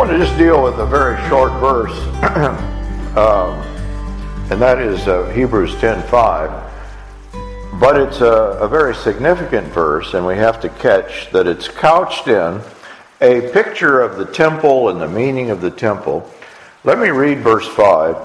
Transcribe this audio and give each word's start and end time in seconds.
want 0.00 0.12
to 0.12 0.18
just 0.18 0.38
deal 0.38 0.62
with 0.62 0.78
a 0.78 0.86
very 0.86 1.14
short 1.28 1.52
verse, 1.60 1.92
um, 3.18 3.52
and 4.50 4.58
that 4.58 4.78
is 4.78 5.06
uh, 5.06 5.28
Hebrews 5.34 5.74
10:5. 5.74 6.70
But 7.78 8.00
it's 8.00 8.22
a, 8.22 8.56
a 8.62 8.66
very 8.66 8.94
significant 8.94 9.66
verse, 9.66 10.14
and 10.14 10.26
we 10.26 10.36
have 10.36 10.58
to 10.62 10.70
catch 10.70 11.30
that 11.32 11.46
it's 11.46 11.68
couched 11.68 12.28
in 12.28 12.62
a 13.20 13.52
picture 13.52 14.00
of 14.00 14.16
the 14.16 14.24
temple 14.24 14.88
and 14.88 14.98
the 14.98 15.06
meaning 15.06 15.50
of 15.50 15.60
the 15.60 15.70
temple. 15.70 16.30
Let 16.82 16.98
me 16.98 17.10
read 17.10 17.40
verse 17.40 17.68
5. 17.68 18.16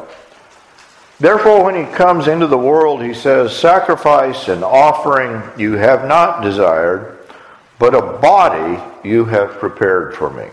Therefore, 1.19 1.65
when 1.65 1.75
he 1.75 1.91
comes 1.91 2.29
into 2.29 2.47
the 2.47 2.57
world, 2.57 3.03
he 3.03 3.13
says, 3.13 3.53
Sacrifice 3.53 4.47
and 4.47 4.63
offering 4.63 5.43
you 5.59 5.73
have 5.73 6.07
not 6.07 6.41
desired, 6.41 7.17
but 7.79 7.93
a 7.93 8.17
body 8.19 8.81
you 9.03 9.25
have 9.25 9.59
prepared 9.59 10.15
for 10.15 10.29
me. 10.29 10.47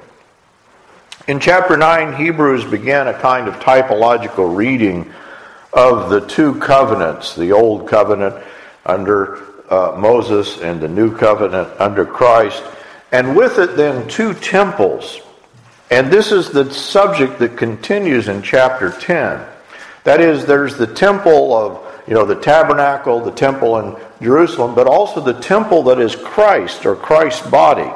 In 1.29 1.39
chapter 1.39 1.77
9, 1.77 2.15
Hebrews 2.15 2.65
began 2.65 3.07
a 3.07 3.15
kind 3.15 3.47
of 3.47 3.55
typological 3.61 4.57
reading 4.57 5.13
of 5.73 6.11
the 6.11 6.27
two 6.27 6.57
covenants 6.57 7.37
the 7.37 7.53
old 7.53 7.87
covenant 7.87 8.45
under 8.85 9.39
uh, 9.73 9.97
Moses 9.97 10.61
and 10.61 10.81
the 10.81 10.89
new 10.89 11.17
covenant 11.17 11.69
under 11.79 12.05
Christ, 12.05 12.65
and 13.13 13.37
with 13.37 13.61
it, 13.61 13.77
then, 13.77 14.09
two 14.09 14.35
temples. 14.35 15.21
And 15.93 16.11
this 16.13 16.33
is 16.33 16.51
the 16.51 16.73
subject 16.75 17.39
that 17.39 17.57
continues 17.57 18.27
in 18.27 18.43
chapter 18.43 18.91
10. 18.91 19.47
That 20.03 20.21
is, 20.21 20.45
there's 20.45 20.77
the 20.77 20.89
temple 20.89 21.55
of, 21.55 22.03
you 22.09 22.15
know, 22.15 22.25
the 22.25 22.41
tabernacle, 22.41 23.21
the 23.21 23.31
temple 23.31 23.79
in 23.79 23.97
Jerusalem, 24.21 24.75
but 24.75 24.89
also 24.89 25.21
the 25.21 25.39
temple 25.41 25.85
that 25.85 26.01
is 26.01 26.17
Christ 26.17 26.85
or 26.85 26.97
Christ's 26.97 27.47
body. 27.49 27.93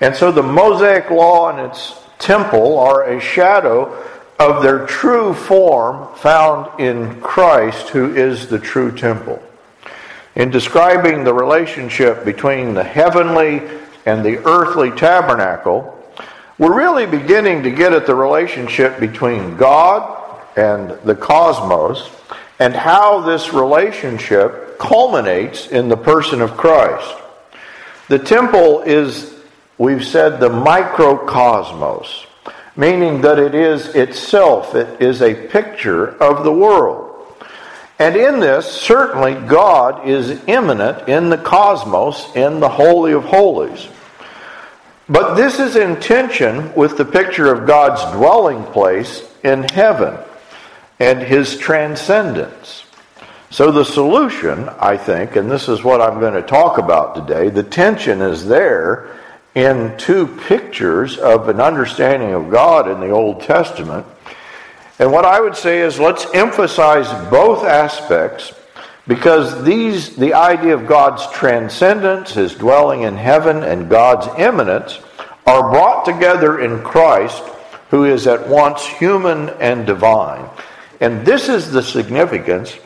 And 0.00 0.14
so 0.14 0.30
the 0.30 0.44
Mosaic 0.44 1.10
law 1.10 1.50
and 1.50 1.70
its 1.70 1.99
temple 2.20 2.78
are 2.78 3.04
a 3.04 3.20
shadow 3.20 3.92
of 4.38 4.62
their 4.62 4.86
true 4.86 5.34
form 5.34 6.14
found 6.16 6.80
in 6.80 7.20
Christ, 7.20 7.88
who 7.88 8.14
is 8.14 8.46
the 8.46 8.58
true 8.58 8.96
temple. 8.96 9.42
In 10.36 10.50
describing 10.50 11.24
the 11.24 11.34
relationship 11.34 12.24
between 12.24 12.74
the 12.74 12.84
heavenly 12.84 13.60
and 14.06 14.24
the 14.24 14.38
earthly 14.46 14.90
tabernacle, 14.92 15.96
we're 16.58 16.76
really 16.76 17.06
beginning 17.06 17.62
to 17.64 17.70
get 17.70 17.92
at 17.92 18.06
the 18.06 18.14
relationship 18.14 19.00
between 19.00 19.56
God 19.56 20.42
and 20.56 20.90
the 21.04 21.14
cosmos 21.14 22.10
and 22.58 22.74
how 22.74 23.20
this 23.20 23.52
relationship 23.52 24.78
culminates 24.78 25.66
in 25.68 25.88
the 25.88 25.96
person 25.96 26.40
of 26.40 26.56
Christ. 26.56 27.16
The 28.08 28.18
temple 28.18 28.82
is 28.82 29.39
we've 29.80 30.04
said 30.04 30.38
the 30.38 30.48
microcosmos, 30.50 32.26
meaning 32.76 33.22
that 33.22 33.38
it 33.38 33.54
is 33.54 33.86
itself, 33.94 34.74
it 34.74 35.00
is 35.00 35.22
a 35.22 35.48
picture 35.48 36.22
of 36.22 36.44
the 36.44 36.52
world. 36.52 37.06
And 37.98 38.14
in 38.14 38.40
this, 38.40 38.70
certainly 38.70 39.34
God 39.34 40.06
is 40.06 40.38
immanent 40.46 41.08
in 41.08 41.30
the 41.30 41.38
cosmos, 41.38 42.26
in 42.36 42.60
the 42.60 42.68
Holy 42.68 43.12
of 43.12 43.24
Holies. 43.24 43.88
But 45.08 45.34
this 45.34 45.58
is 45.58 45.76
in 45.76 45.98
tension 45.98 46.74
with 46.74 46.98
the 46.98 47.04
picture 47.06 47.50
of 47.50 47.66
God's 47.66 48.02
dwelling 48.14 48.62
place 48.64 49.26
in 49.42 49.62
heaven 49.62 50.14
and 50.98 51.22
his 51.22 51.56
transcendence. 51.56 52.84
So, 53.48 53.72
the 53.72 53.84
solution, 53.84 54.68
I 54.68 54.98
think, 54.98 55.36
and 55.36 55.50
this 55.50 55.68
is 55.68 55.82
what 55.82 56.02
I'm 56.02 56.20
going 56.20 56.34
to 56.34 56.42
talk 56.42 56.76
about 56.78 57.14
today, 57.14 57.48
the 57.48 57.62
tension 57.62 58.20
is 58.20 58.46
there 58.46 59.19
in 59.54 59.96
two 59.96 60.26
pictures 60.48 61.18
of 61.18 61.48
an 61.48 61.60
understanding 61.60 62.32
of 62.32 62.50
God 62.50 62.88
in 62.88 63.00
the 63.00 63.10
Old 63.10 63.42
Testament. 63.42 64.06
And 64.98 65.10
what 65.10 65.24
I 65.24 65.40
would 65.40 65.56
say 65.56 65.80
is 65.80 65.98
let's 65.98 66.26
emphasize 66.34 67.08
both 67.30 67.64
aspects 67.64 68.52
because 69.08 69.64
these 69.64 70.14
the 70.16 70.34
idea 70.34 70.74
of 70.74 70.86
God's 70.86 71.26
transcendence, 71.32 72.32
his 72.34 72.54
dwelling 72.54 73.02
in 73.02 73.16
heaven 73.16 73.62
and 73.62 73.88
God's 73.90 74.28
immanence 74.38 75.00
are 75.46 75.70
brought 75.70 76.04
together 76.04 76.60
in 76.60 76.82
Christ 76.82 77.42
who 77.90 78.04
is 78.04 78.26
at 78.26 78.48
once 78.48 78.86
human 78.86 79.48
and 79.60 79.84
divine. 79.84 80.48
And 81.00 81.26
this 81.26 81.48
is 81.48 81.72
the 81.72 81.82
significance 81.82 82.76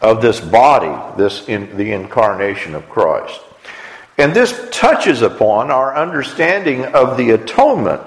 of 0.00 0.22
this 0.22 0.40
body, 0.40 0.94
this 1.16 1.48
in 1.48 1.76
the 1.76 1.92
incarnation 1.92 2.74
of 2.74 2.88
Christ. 2.88 3.40
And 4.18 4.34
this 4.34 4.68
touches 4.70 5.22
upon 5.22 5.70
our 5.70 5.94
understanding 5.96 6.84
of 6.86 7.16
the 7.16 7.30
atonement 7.30 8.02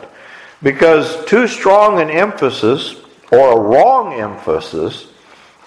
because 0.64 1.24
too 1.26 1.48
strong 1.48 2.02
an 2.02 2.10
emphasis 2.10 2.96
or 3.32 3.54
a 3.54 3.60
wrong 3.60 4.14
emphasis 4.14 5.08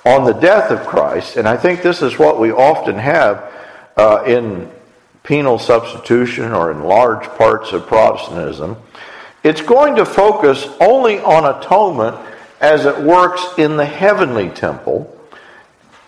on 0.04 0.24
the 0.24 0.32
death 0.32 0.70
of 0.72 0.84
Christ, 0.86 1.36
and 1.36 1.48
I 1.48 1.56
think 1.56 1.80
this 1.80 2.02
is 2.02 2.18
what 2.18 2.40
we 2.40 2.50
often 2.50 2.96
have 2.96 3.52
uh, 3.96 4.24
in 4.26 4.68
penal 5.22 5.58
substitution 5.58 6.52
or 6.52 6.72
in 6.72 6.82
large 6.82 7.24
parts 7.36 7.72
of 7.72 7.86
Protestantism, 7.86 8.76
it's 9.44 9.60
going 9.60 9.96
to 9.96 10.04
focus 10.04 10.68
only 10.80 11.20
on 11.20 11.44
atonement 11.44 12.16
as 12.60 12.84
it 12.86 12.98
works 12.98 13.44
in 13.58 13.76
the 13.76 13.84
heavenly 13.84 14.48
temple 14.50 15.16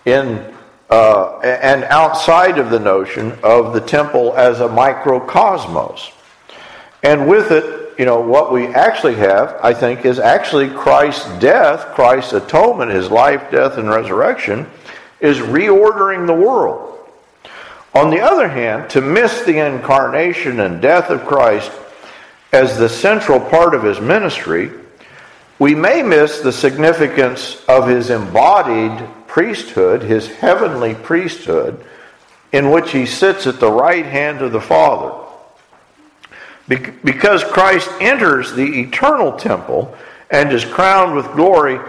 in 0.05 0.54
uh, 0.89 1.39
and 1.39 1.83
outside 1.85 2.57
of 2.57 2.69
the 2.69 2.79
notion 2.79 3.37
of 3.43 3.73
the 3.73 3.81
temple 3.81 4.35
as 4.35 4.59
a 4.59 4.67
microcosmos. 4.67 6.11
And 7.03 7.27
with 7.27 7.51
it, 7.51 7.97
you 7.97 8.05
know, 8.05 8.19
what 8.19 8.51
we 8.51 8.67
actually 8.67 9.15
have, 9.15 9.57
I 9.63 9.73
think, 9.73 10.05
is 10.05 10.19
actually 10.19 10.69
Christ's 10.69 11.27
death, 11.39 11.93
Christ's 11.93 12.33
atonement, 12.33 12.91
his 12.91 13.09
life, 13.09 13.49
death, 13.51 13.77
and 13.77 13.89
resurrection, 13.89 14.67
is 15.19 15.37
reordering 15.37 16.27
the 16.27 16.33
world. 16.33 16.91
On 17.93 18.09
the 18.09 18.19
other 18.19 18.49
hand, 18.49 18.89
to 18.91 19.01
miss 19.01 19.43
the 19.43 19.65
incarnation 19.65 20.59
and 20.59 20.81
death 20.81 21.09
of 21.09 21.25
Christ 21.25 21.71
as 22.51 22.77
the 22.77 22.89
central 22.89 23.39
part 23.39 23.73
of 23.73 23.83
his 23.83 24.01
ministry, 24.01 24.71
we 25.59 25.73
may 25.73 26.03
miss 26.03 26.41
the 26.41 26.51
significance 26.51 27.63
of 27.69 27.87
his 27.87 28.09
embodied 28.09 29.07
priesthood, 29.35 30.01
his 30.01 30.27
heavenly 30.27 30.95
priesthood, 30.95 31.83
in 32.53 32.71
which 32.71 32.93
he 32.93 33.05
sits 33.05 33.45
at 33.45 33.59
the 33.59 33.69
right 33.69 34.05
hand 34.05 34.41
of 34.41 34.53
the 34.53 34.61
Father. 34.61 35.13
Because 36.69 37.43
Christ 37.43 37.89
enters 37.99 38.53
the 38.53 38.79
eternal 38.79 39.33
temple 39.33 39.93
and 40.31 40.53
is 40.53 40.63
crowned 40.63 41.17
with 41.17 41.33
glory, 41.33 41.81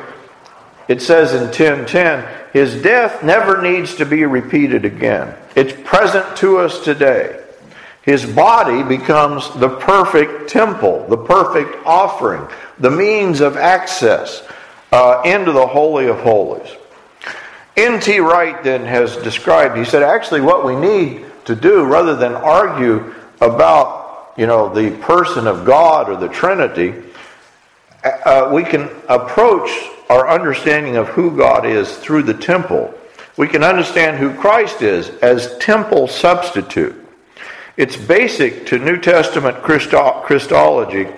it 0.88 1.00
says 1.00 1.34
in 1.34 1.52
10:10, 1.52 2.26
his 2.52 2.82
death 2.82 3.22
never 3.22 3.62
needs 3.62 3.94
to 3.94 4.04
be 4.04 4.24
repeated 4.24 4.84
again. 4.84 5.32
It's 5.54 5.72
present 5.84 6.36
to 6.38 6.58
us 6.58 6.80
today. 6.80 7.38
His 8.02 8.26
body 8.26 8.82
becomes 8.82 9.54
the 9.54 9.68
perfect 9.68 10.50
temple, 10.50 11.06
the 11.08 11.16
perfect 11.16 11.76
offering, 11.86 12.48
the 12.80 12.90
means 12.90 13.40
of 13.40 13.56
access 13.56 14.42
uh, 14.90 15.22
into 15.24 15.52
the 15.52 15.68
Holy 15.68 16.08
of 16.08 16.18
Holies. 16.18 16.76
N.T. 17.76 18.20
Wright 18.20 18.62
then 18.64 18.84
has 18.86 19.16
described, 19.18 19.76
he 19.76 19.84
said, 19.84 20.02
actually, 20.02 20.40
what 20.40 20.64
we 20.64 20.74
need 20.74 21.26
to 21.44 21.54
do, 21.54 21.84
rather 21.84 22.16
than 22.16 22.34
argue 22.34 23.14
about, 23.40 24.32
you 24.38 24.46
know, 24.46 24.72
the 24.72 24.96
person 24.98 25.46
of 25.46 25.64
God 25.64 26.08
or 26.08 26.16
the 26.16 26.28
Trinity, 26.28 26.94
uh, 28.02 28.50
we 28.52 28.64
can 28.64 28.88
approach 29.08 29.70
our 30.08 30.28
understanding 30.28 30.96
of 30.96 31.08
who 31.08 31.36
God 31.36 31.66
is 31.66 31.96
through 31.98 32.22
the 32.22 32.34
temple. 32.34 32.94
We 33.36 33.48
can 33.48 33.62
understand 33.62 34.18
who 34.18 34.32
Christ 34.34 34.80
is 34.80 35.10
as 35.20 35.58
temple 35.58 36.08
substitute. 36.08 36.94
It's 37.76 37.96
basic 37.96 38.66
to 38.66 38.78
New 38.78 38.98
Testament 38.98 39.62
Christology 39.62 41.08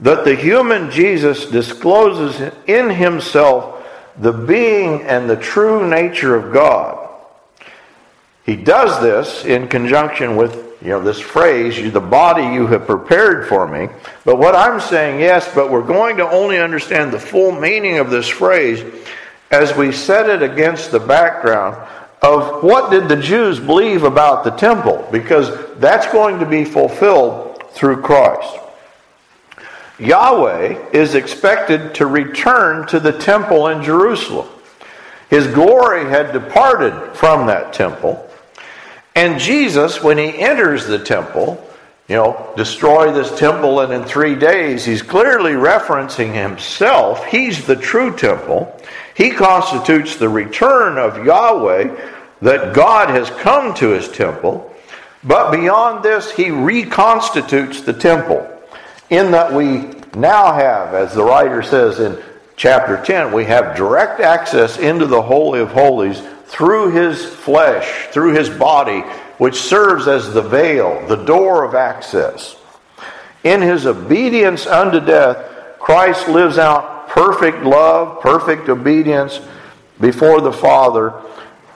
that 0.00 0.24
the 0.24 0.34
human 0.34 0.90
Jesus 0.90 1.46
discloses 1.46 2.52
in 2.66 2.90
himself 2.90 3.73
the 4.18 4.32
being 4.32 5.02
and 5.02 5.28
the 5.28 5.36
true 5.36 5.88
nature 5.88 6.34
of 6.34 6.52
God. 6.52 7.08
He 8.44 8.56
does 8.56 9.00
this 9.00 9.44
in 9.44 9.68
conjunction 9.68 10.36
with 10.36 10.64
you 10.82 10.90
know 10.90 11.00
this 11.02 11.18
phrase 11.18 11.92
the 11.92 12.00
body 12.00 12.42
you 12.54 12.66
have 12.66 12.86
prepared 12.86 13.48
for 13.48 13.66
me 13.66 13.88
but 14.24 14.36
what 14.36 14.54
i'm 14.54 14.78
saying 14.78 15.18
yes 15.18 15.50
but 15.54 15.70
we're 15.70 15.80
going 15.80 16.18
to 16.18 16.28
only 16.28 16.58
understand 16.58 17.10
the 17.10 17.18
full 17.18 17.52
meaning 17.52 17.96
of 17.96 18.10
this 18.10 18.28
phrase 18.28 18.84
as 19.50 19.74
we 19.76 19.90
set 19.90 20.28
it 20.28 20.42
against 20.42 20.90
the 20.90 21.00
background 21.00 21.74
of 22.20 22.62
what 22.62 22.90
did 22.90 23.08
the 23.08 23.16
jews 23.16 23.58
believe 23.58 24.02
about 24.02 24.44
the 24.44 24.50
temple 24.50 25.08
because 25.10 25.74
that's 25.76 26.06
going 26.08 26.38
to 26.38 26.46
be 26.46 26.66
fulfilled 26.66 27.62
through 27.72 28.02
christ 28.02 28.58
Yahweh 29.98 30.90
is 30.92 31.14
expected 31.14 31.94
to 31.96 32.06
return 32.06 32.86
to 32.88 32.98
the 32.98 33.12
temple 33.12 33.68
in 33.68 33.82
Jerusalem. 33.82 34.48
His 35.30 35.46
glory 35.46 36.04
had 36.08 36.32
departed 36.32 37.16
from 37.16 37.46
that 37.46 37.72
temple. 37.72 38.28
And 39.14 39.38
Jesus, 39.38 40.02
when 40.02 40.18
he 40.18 40.38
enters 40.38 40.86
the 40.86 40.98
temple, 40.98 41.64
you 42.08 42.16
know, 42.16 42.52
destroy 42.56 43.12
this 43.12 43.38
temple 43.38 43.80
and 43.80 43.92
in 43.92 44.04
three 44.04 44.34
days, 44.34 44.84
he's 44.84 45.02
clearly 45.02 45.52
referencing 45.52 46.34
himself. 46.34 47.24
He's 47.26 47.66
the 47.66 47.76
true 47.76 48.14
temple. 48.16 48.78
He 49.16 49.30
constitutes 49.30 50.16
the 50.16 50.28
return 50.28 50.98
of 50.98 51.24
Yahweh, 51.24 52.10
that 52.42 52.74
God 52.74 53.08
has 53.08 53.30
come 53.30 53.72
to 53.74 53.90
his 53.90 54.08
temple. 54.08 54.70
But 55.22 55.50
beyond 55.50 56.04
this, 56.04 56.30
he 56.32 56.50
reconstitutes 56.50 57.80
the 57.82 57.94
temple 57.94 58.53
in 59.10 59.30
that 59.32 59.52
we 59.52 59.94
now 60.14 60.52
have, 60.52 60.94
as 60.94 61.14
the 61.14 61.22
writer 61.22 61.62
says 61.62 62.00
in 62.00 62.22
chapter 62.56 63.02
10, 63.02 63.32
we 63.32 63.44
have 63.44 63.76
direct 63.76 64.20
access 64.20 64.78
into 64.78 65.06
the 65.06 65.22
Holy 65.22 65.60
of 65.60 65.70
Holies 65.72 66.22
through 66.46 66.90
his 66.90 67.24
flesh, 67.24 68.06
through 68.08 68.34
his 68.34 68.48
body, 68.48 69.00
which 69.38 69.56
serves 69.56 70.06
as 70.06 70.32
the 70.32 70.42
veil, 70.42 71.06
the 71.08 71.24
door 71.24 71.64
of 71.64 71.74
access. 71.74 72.56
In 73.42 73.60
his 73.60 73.86
obedience 73.86 74.66
unto 74.66 75.00
death, 75.00 75.78
Christ 75.78 76.28
lives 76.28 76.58
out 76.58 77.08
perfect 77.08 77.62
love, 77.62 78.20
perfect 78.20 78.68
obedience 78.68 79.40
before 80.00 80.40
the 80.40 80.52
Father. 80.52 81.20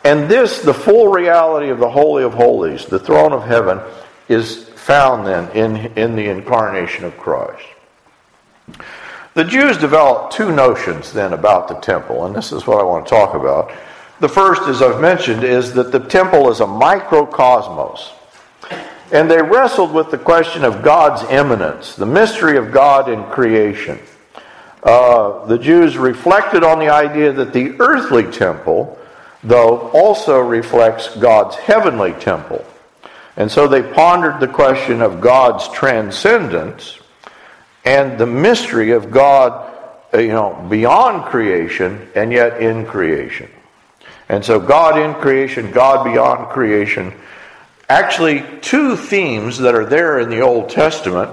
And 0.04 0.28
this, 0.28 0.62
the 0.62 0.74
full 0.74 1.08
reality 1.08 1.70
of 1.70 1.78
the 1.78 1.90
Holy 1.90 2.22
of 2.22 2.34
Holies, 2.34 2.86
the 2.86 2.98
throne 2.98 3.32
of 3.32 3.44
heaven, 3.44 3.80
is 4.28 4.67
found 4.88 5.26
then 5.26 5.50
in, 5.50 5.76
in 5.98 6.16
the 6.16 6.30
incarnation 6.30 7.04
of 7.04 7.14
Christ. 7.18 7.62
The 9.34 9.44
Jews 9.44 9.76
developed 9.76 10.32
two 10.32 10.50
notions 10.50 11.12
then 11.12 11.34
about 11.34 11.68
the 11.68 11.74
temple, 11.74 12.24
and 12.24 12.34
this 12.34 12.52
is 12.52 12.66
what 12.66 12.80
I 12.80 12.84
want 12.84 13.04
to 13.04 13.10
talk 13.10 13.34
about. 13.34 13.70
The 14.20 14.30
first, 14.30 14.62
as 14.62 14.80
I've 14.80 14.98
mentioned, 14.98 15.44
is 15.44 15.74
that 15.74 15.92
the 15.92 16.00
temple 16.00 16.50
is 16.50 16.60
a 16.60 16.66
microcosmos. 16.66 18.12
And 19.12 19.30
they 19.30 19.42
wrestled 19.42 19.92
with 19.92 20.10
the 20.10 20.16
question 20.16 20.64
of 20.64 20.82
God's 20.82 21.22
immanence, 21.30 21.94
the 21.94 22.06
mystery 22.06 22.56
of 22.56 22.72
God 22.72 23.10
in 23.10 23.24
creation. 23.24 23.98
Uh, 24.82 25.44
the 25.44 25.58
Jews 25.58 25.98
reflected 25.98 26.64
on 26.64 26.78
the 26.78 26.88
idea 26.88 27.30
that 27.34 27.52
the 27.52 27.76
earthly 27.78 28.24
temple, 28.32 28.98
though, 29.44 29.90
also 29.90 30.40
reflects 30.40 31.14
God's 31.16 31.56
heavenly 31.56 32.14
temple. 32.14 32.64
And 33.38 33.48
so 33.48 33.68
they 33.68 33.82
pondered 33.84 34.40
the 34.40 34.48
question 34.48 35.00
of 35.00 35.20
God's 35.20 35.68
transcendence 35.68 36.98
and 37.84 38.18
the 38.18 38.26
mystery 38.26 38.90
of 38.90 39.12
God, 39.12 39.72
uh, 40.12 40.18
you 40.18 40.32
know, 40.32 40.66
beyond 40.68 41.26
creation 41.26 42.08
and 42.16 42.32
yet 42.32 42.60
in 42.60 42.84
creation. 42.84 43.48
And 44.28 44.44
so, 44.44 44.58
God 44.58 44.98
in 44.98 45.14
creation, 45.14 45.70
God 45.70 46.02
beyond 46.02 46.48
creation. 46.48 47.14
Actually, 47.88 48.44
two 48.60 48.96
themes 48.96 49.58
that 49.58 49.76
are 49.76 49.86
there 49.86 50.18
in 50.18 50.30
the 50.30 50.40
Old 50.40 50.68
Testament, 50.68 51.30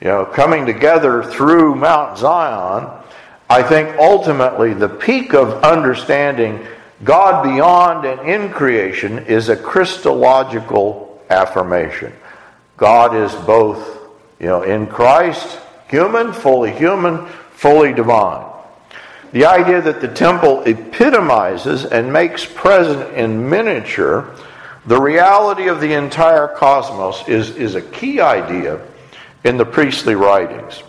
you 0.00 0.08
know, 0.08 0.24
coming 0.24 0.66
together 0.66 1.22
through 1.22 1.76
Mount 1.76 2.18
Zion. 2.18 2.90
I 3.48 3.62
think 3.62 3.96
ultimately 3.98 4.74
the 4.74 4.88
peak 4.88 5.32
of 5.32 5.62
understanding 5.62 6.66
God 7.04 7.44
beyond 7.44 8.04
and 8.04 8.28
in 8.28 8.50
creation 8.50 9.20
is 9.26 9.48
a 9.48 9.56
Christological 9.56 11.05
affirmation. 11.30 12.12
God 12.76 13.14
is 13.14 13.34
both, 13.46 13.98
you 14.38 14.46
know, 14.46 14.62
in 14.62 14.86
Christ, 14.86 15.58
human, 15.88 16.32
fully 16.32 16.72
human, 16.72 17.26
fully 17.52 17.92
divine. 17.92 18.52
The 19.32 19.46
idea 19.46 19.82
that 19.82 20.00
the 20.00 20.08
temple 20.08 20.62
epitomizes 20.62 21.84
and 21.84 22.12
makes 22.12 22.44
present 22.44 23.14
in 23.14 23.48
miniature 23.48 24.34
the 24.86 25.00
reality 25.00 25.66
of 25.66 25.80
the 25.80 25.94
entire 25.94 26.46
cosmos 26.46 27.28
is, 27.28 27.50
is 27.56 27.74
a 27.74 27.82
key 27.82 28.20
idea 28.20 28.80
in 29.42 29.56
the 29.56 29.64
priestly 29.64 30.14
writings. 30.14 30.82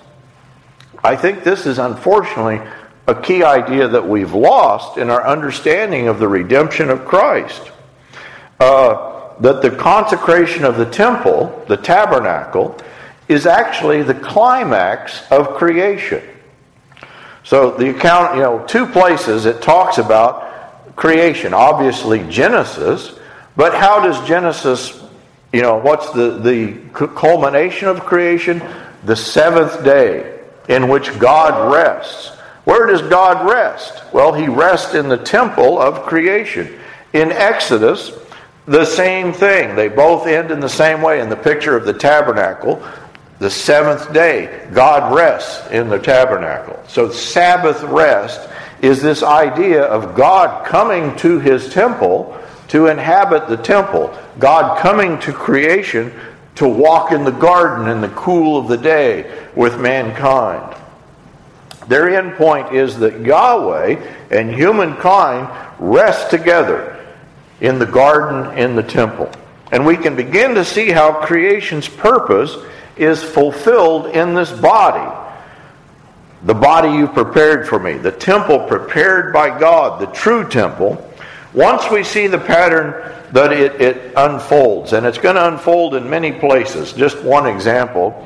I 1.04 1.16
think 1.16 1.44
this 1.44 1.66
is 1.66 1.80
unfortunately 1.80 2.62
a 3.07 3.16
key 3.16 3.44
idea 3.44 3.88
that 3.88 4.07
we've 4.07 4.34
lost 4.34 4.98
in 4.98 5.10
our 5.10 5.25
understanding 5.25 6.07
of 6.07 6.19
the 6.19 6.28
redemption 6.28 6.89
of 6.89 7.06
Christ. 7.06 7.72
Uh, 8.60 9.17
that 9.39 9.62
the 9.62 9.72
consecration 9.72 10.66
of 10.66 10.78
the 10.78 10.86
temple, 10.86 11.63
the 11.68 11.78
tabernacle, 11.78 12.78
is 13.28 13.45
actually 13.45 14.04
the 14.04 14.13
climax 14.13 15.30
of 15.31 15.56
creation. 15.56 16.24
So 17.44 17.72
the 17.72 17.89
account, 17.89 18.36
you 18.36 18.42
know, 18.42 18.66
two 18.66 18.86
places 18.86 19.45
it 19.45 19.62
talks 19.62 19.98
about 19.98 20.95
creation. 20.95 21.54
Obviously 21.54 22.28
Genesis, 22.30 23.18
but 23.56 23.74
how 23.74 24.00
does 24.01 24.28
Genesis, 24.28 25.01
you 25.54 25.62
know, 25.62 25.78
what's 25.78 26.12
the, 26.12 26.38
the 26.39 27.07
culmination 27.07 27.88
of 27.88 28.01
creation? 28.01 28.62
The 29.06 29.16
seventh 29.16 29.84
day 29.84 30.39
in 30.68 30.89
which 30.89 31.18
God 31.19 31.74
rests. 31.74 32.30
Where 32.66 32.86
does 32.86 33.01
God 33.04 33.50
rest? 33.50 34.04
Well, 34.13 34.34
he 34.34 34.48
rests 34.48 34.94
in 34.94 35.07
the 35.07 35.18
temple 35.18 35.80
of 35.80 36.06
creation. 36.06 36.78
In 37.13 37.31
Exodus, 37.31 38.12
the 38.68 38.86
same 38.86 39.31
thing. 39.31 39.75
They 39.75 39.88
both 39.88 40.28
end 40.28 40.52
in 40.52 40.60
the 40.60 40.69
same 40.69 41.02
way 41.02 41.22
in 41.22 41.30
the 41.30 41.38
picture 41.38 41.75
of 41.75 41.86
the 41.86 41.94
tabernacle. 41.94 42.84
The 43.40 43.50
seventh 43.50 44.14
day, 44.14 44.68
God 44.74 45.16
rests 45.16 45.69
in 45.72 45.90
the 45.90 46.00
tabernacle. 46.00 46.84
So, 46.88 47.10
Sabbath 47.10 47.81
rest 47.84 48.50
is 48.81 49.02
this 49.02 49.24
idea 49.24 49.84
of 49.84 50.16
God 50.16 50.66
coming 50.66 51.16
to 51.18 51.40
his 51.40 51.72
temple 51.72 52.38
to 52.69 52.88
inhabit 52.88 53.48
the 53.48 53.58
temple, 53.58 54.16
God 54.40 54.80
coming 54.81 55.20
to 55.20 55.31
creation 55.31 56.12
to 56.56 56.68
walk 56.68 57.12
in 57.12 57.24
the 57.24 57.31
garden 57.31 57.88
in 57.88 58.02
the 58.02 58.10
cool 58.10 58.58
of 58.58 58.68
the 58.68 58.78
day 58.78 59.48
with 59.56 59.80
mankind. 59.80 60.75
Their 61.88 62.10
end 62.18 62.36
point 62.36 62.74
is 62.74 62.98
that 63.00 63.22
Yahweh 63.22 63.96
and 64.31 64.54
humankind 64.54 65.48
rest 65.80 66.30
together 66.31 66.97
in 67.62 67.80
the 67.80 67.86
garden, 67.86 68.57
in 68.57 68.75
the 68.75 68.83
temple. 68.83 69.31
And 69.71 69.86
we 69.86 69.98
can 69.98 70.15
begin 70.15 70.56
to 70.56 70.63
see 70.63 70.89
how 70.89 71.25
creation's 71.25 71.88
purpose 71.88 72.56
is 72.95 73.21
fulfilled 73.21 74.07
in 74.07 74.33
this 74.33 74.51
body. 74.51 75.15
The 76.44 76.54
body 76.54 76.89
you 76.89 77.07
prepared 77.07 77.68
for 77.68 77.80
me, 77.80 77.98
the 77.98 78.12
temple 78.12 78.59
prepared 78.59 79.33
by 79.33 79.57
God, 79.59 80.00
the 80.00 80.07
true 80.07 80.48
temple. 80.48 81.03
Once 81.53 81.89
we 81.89 82.03
see 82.03 82.27
the 82.27 82.38
pattern 82.38 83.13
that 83.32 83.51
it, 83.51 83.82
it 83.82 84.13
unfolds, 84.15 84.93
and 84.93 85.05
it's 85.05 85.17
going 85.17 85.36
to 85.36 85.48
unfold 85.48 85.96
in 85.96 86.10
many 86.10 86.32
places. 86.32 86.93
Just 86.93 87.22
one 87.24 87.48
example. 87.48 88.25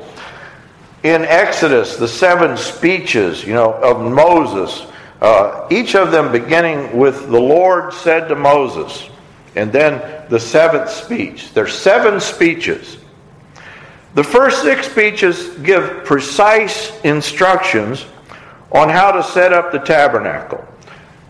In 1.02 1.24
Exodus, 1.24 1.96
the 1.96 2.06
seven 2.06 2.56
speeches, 2.56 3.44
you 3.44 3.54
know, 3.54 3.72
of 3.72 4.00
Moses, 4.12 4.86
uh, 5.20 5.66
each 5.70 5.96
of 5.96 6.12
them 6.12 6.30
beginning 6.30 6.96
with 6.96 7.28
the 7.28 7.40
Lord 7.40 7.92
said 7.92 8.28
to 8.28 8.36
Moses, 8.36 9.08
and 9.54 9.72
then 9.72 10.26
the 10.28 10.40
seventh 10.40 10.90
speech. 10.90 11.52
There's 11.52 11.74
seven 11.74 12.20
speeches. 12.20 12.98
The 14.14 14.24
first 14.24 14.62
six 14.62 14.90
speeches 14.90 15.48
give 15.58 16.04
precise 16.04 16.98
instructions 17.02 18.04
on 18.70 18.88
how 18.88 19.12
to 19.12 19.22
set 19.22 19.52
up 19.52 19.72
the 19.72 19.78
tabernacle. 19.78 20.66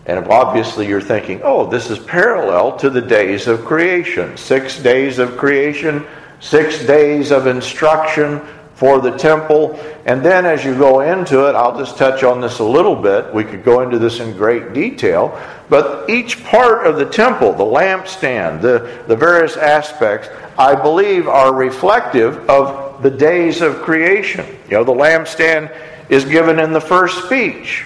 And 0.05 0.27
obviously, 0.27 0.87
you're 0.87 1.01
thinking, 1.01 1.41
oh, 1.43 1.65
this 1.69 1.89
is 1.89 1.99
parallel 1.99 2.77
to 2.77 2.89
the 2.89 3.01
days 3.01 3.47
of 3.47 3.63
creation. 3.63 4.35
Six 4.35 4.79
days 4.79 5.17
of 5.17 5.37
creation, 5.37 6.05
six 6.41 6.85
days 6.85 7.31
of 7.31 7.47
instruction 7.47 8.41
for 8.83 8.99
the 8.99 9.11
temple. 9.11 9.79
And 10.05 10.21
then, 10.21 10.45
as 10.45 10.65
you 10.65 10.77
go 10.77 10.99
into 10.99 11.47
it, 11.47 11.55
I'll 11.55 11.77
just 11.77 11.95
touch 11.97 12.21
on 12.21 12.41
this 12.41 12.59
a 12.59 12.65
little 12.65 12.97
bit. 12.97 13.33
We 13.33 13.45
could 13.45 13.63
go 13.63 13.79
into 13.79 13.97
this 13.97 14.19
in 14.19 14.35
great 14.35 14.73
detail. 14.73 15.41
But 15.69 16.09
each 16.09 16.43
part 16.43 16.85
of 16.85 16.97
the 16.97 17.05
temple, 17.05 17.53
the 17.53 17.63
lampstand, 17.63 18.61
the, 18.61 19.01
the 19.07 19.15
various 19.15 19.55
aspects, 19.55 20.27
I 20.59 20.75
believe 20.75 21.29
are 21.29 21.53
reflective 21.53 22.49
of 22.49 23.01
the 23.01 23.09
days 23.09 23.61
of 23.61 23.77
creation. 23.83 24.45
You 24.65 24.71
know, 24.71 24.83
the 24.83 24.91
lampstand 24.91 25.73
is 26.09 26.25
given 26.25 26.59
in 26.59 26.73
the 26.73 26.81
first 26.81 27.23
speech. 27.23 27.85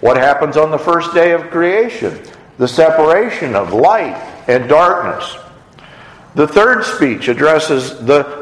What 0.00 0.18
happens 0.18 0.58
on 0.58 0.70
the 0.70 0.78
first 0.78 1.14
day 1.14 1.32
of 1.32 1.48
creation? 1.48 2.20
The 2.58 2.68
separation 2.68 3.56
of 3.56 3.72
light 3.72 4.16
and 4.46 4.68
darkness. 4.68 5.38
The 6.34 6.46
third 6.46 6.84
speech 6.84 7.28
addresses 7.28 7.98
the 8.04 8.35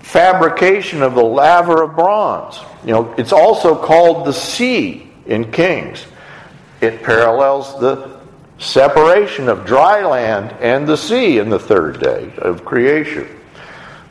fabrication 0.00 1.02
of 1.02 1.14
the 1.14 1.24
laver 1.24 1.82
of 1.82 1.94
bronze. 1.94 2.58
You 2.84 2.92
know, 2.92 3.14
it's 3.18 3.32
also 3.32 3.76
called 3.76 4.26
the 4.26 4.32
sea 4.32 5.10
in 5.26 5.50
Kings. 5.50 6.04
It 6.80 7.02
parallels 7.02 7.78
the 7.80 8.18
separation 8.58 9.48
of 9.48 9.64
dry 9.64 10.04
land 10.04 10.52
and 10.60 10.86
the 10.86 10.96
sea 10.96 11.38
in 11.38 11.48
the 11.48 11.58
third 11.58 12.00
day 12.00 12.32
of 12.38 12.64
creation. 12.64 13.28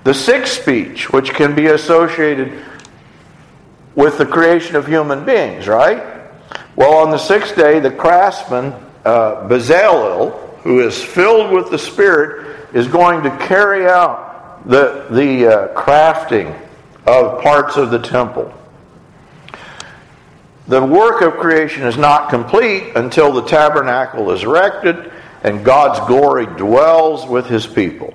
The 0.04 0.14
sixth 0.14 0.62
speech, 0.62 1.12
which 1.12 1.32
can 1.32 1.56
be 1.56 1.68
associated 1.68 2.64
with 3.96 4.18
the 4.18 4.26
creation 4.26 4.76
of 4.76 4.88
human 4.88 5.26
beings, 5.26 5.68
right? 5.68 6.02
Well, 6.76 6.94
on 6.94 7.10
the 7.10 7.18
sixth 7.18 7.56
day, 7.56 7.80
the 7.80 7.92
craftsman, 7.92 8.74
uh, 9.04 9.48
Bezalel, 9.48 10.60
who 10.60 10.80
is 10.82 11.04
filled 11.04 11.52
with 11.52 11.72
the 11.72 11.80
Spirit, 11.80 12.70
is 12.74 12.88
going 12.88 13.24
to 13.24 13.30
carry 13.48 13.88
out 13.88 14.27
the, 14.68 15.08
the 15.10 15.48
uh, 15.48 15.74
crafting 15.74 16.56
of 17.08 17.42
parts 17.42 17.78
of 17.78 17.90
the 17.90 18.00
temple. 18.00 18.54
The 20.68 20.84
work 20.84 21.22
of 21.22 21.38
creation 21.38 21.84
is 21.84 21.98
not 21.98 22.30
complete 22.30 22.96
until 22.96 23.32
the 23.32 23.44
tabernacle 23.44 24.30
is 24.32 24.44
erected 24.44 25.12
and 25.44 25.64
God's 25.64 26.00
glory 26.08 26.46
dwells 26.46 27.26
with 27.26 27.48
his 27.48 27.66
people. 27.66 28.14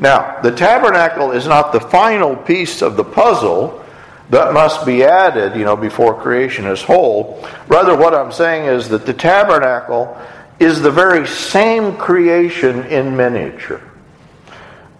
Now, 0.00 0.40
the 0.40 0.50
tabernacle 0.50 1.30
is 1.30 1.46
not 1.46 1.72
the 1.72 1.80
final 1.80 2.34
piece 2.34 2.82
of 2.82 2.96
the 2.96 3.04
puzzle 3.04 3.84
that 4.30 4.52
must 4.52 4.84
be 4.84 5.04
added, 5.04 5.54
you 5.54 5.64
know, 5.64 5.76
before 5.76 6.20
creation 6.20 6.66
is 6.66 6.82
whole. 6.82 7.46
Rather, 7.68 7.96
what 7.96 8.14
I'm 8.14 8.32
saying 8.32 8.66
is 8.66 8.88
that 8.88 9.06
the 9.06 9.14
tabernacle 9.14 10.20
is 10.58 10.82
the 10.82 10.90
very 10.90 11.26
same 11.26 11.96
creation 11.96 12.84
in 12.86 13.16
miniature, 13.16 13.80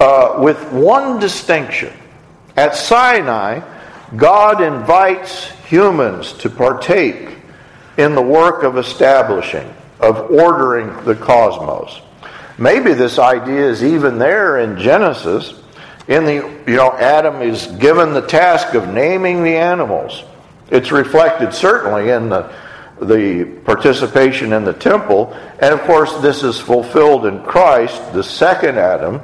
uh, 0.00 0.36
with 0.38 0.72
one 0.72 1.18
distinction. 1.18 1.92
At 2.56 2.76
Sinai, 2.76 3.60
God 4.16 4.60
invites 4.60 5.50
humans 5.66 6.32
to 6.34 6.50
partake 6.50 7.38
in 7.96 8.14
the 8.14 8.22
work 8.22 8.62
of 8.62 8.76
establishing, 8.76 9.72
of 10.00 10.30
ordering 10.30 11.04
the 11.04 11.14
cosmos. 11.14 12.00
Maybe 12.58 12.94
this 12.94 13.18
idea 13.18 13.68
is 13.68 13.82
even 13.82 14.18
there 14.18 14.58
in 14.58 14.78
Genesis. 14.78 15.60
In 16.06 16.24
the, 16.24 16.34
you 16.66 16.76
know, 16.76 16.92
Adam 16.92 17.42
is 17.42 17.66
given 17.66 18.12
the 18.12 18.20
task 18.20 18.74
of 18.74 18.88
naming 18.88 19.42
the 19.42 19.56
animals. 19.56 20.22
It's 20.70 20.92
reflected 20.92 21.52
certainly 21.52 22.10
in 22.10 22.28
the, 22.28 22.52
the 23.00 23.44
participation 23.64 24.52
in 24.52 24.64
the 24.64 24.72
temple. 24.72 25.32
And 25.58 25.74
of 25.74 25.80
course, 25.82 26.14
this 26.18 26.42
is 26.42 26.60
fulfilled 26.60 27.26
in 27.26 27.42
Christ, 27.42 28.12
the 28.12 28.22
second 28.22 28.78
Adam, 28.78 29.20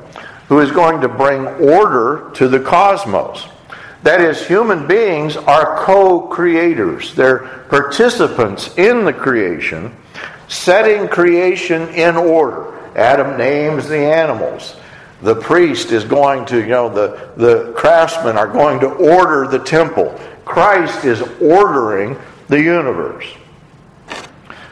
who 0.51 0.59
is 0.59 0.73
going 0.73 1.01
to 1.01 1.09
bring 1.09 1.47
order 1.47 2.29
to 2.35 2.49
the 2.49 2.59
cosmos. 2.59 3.47
That 4.03 4.21
is, 4.21 4.45
human 4.45 4.89
beings 4.89 5.37
are 5.37 5.79
co 5.85 6.23
creators, 6.23 7.15
they're 7.15 7.65
participants 7.69 8.77
in 8.77 9.05
the 9.05 9.13
creation, 9.13 9.95
setting 10.49 11.07
creation 11.07 11.89
in 11.91 12.17
order. 12.17 12.77
Adam 12.97 13.39
names 13.39 13.89
the 13.89 13.97
animals. 13.97 14.75
The 15.23 15.37
priest 15.37 15.93
is 15.93 16.03
going 16.03 16.47
to, 16.47 16.59
you 16.59 16.67
know, 16.67 16.89
the, 16.89 17.31
the 17.37 17.73
craftsmen 17.77 18.37
are 18.37 18.49
going 18.49 18.81
to 18.81 18.89
order 18.89 19.47
the 19.47 19.61
temple. 19.61 20.19
Christ 20.45 21.05
is 21.05 21.23
ordering 21.41 22.19
the 22.49 22.61
universe. 22.61 23.27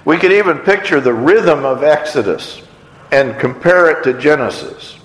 We 0.05 0.17
can 0.17 0.33
even 0.33 0.59
picture 0.59 1.01
the 1.01 1.15
rhythm 1.15 1.65
of 1.65 1.85
Exodus 1.85 2.63
and 3.13 3.39
compare 3.39 3.91
it 3.91 4.03
to 4.05 4.19
Genesis. 4.19 4.98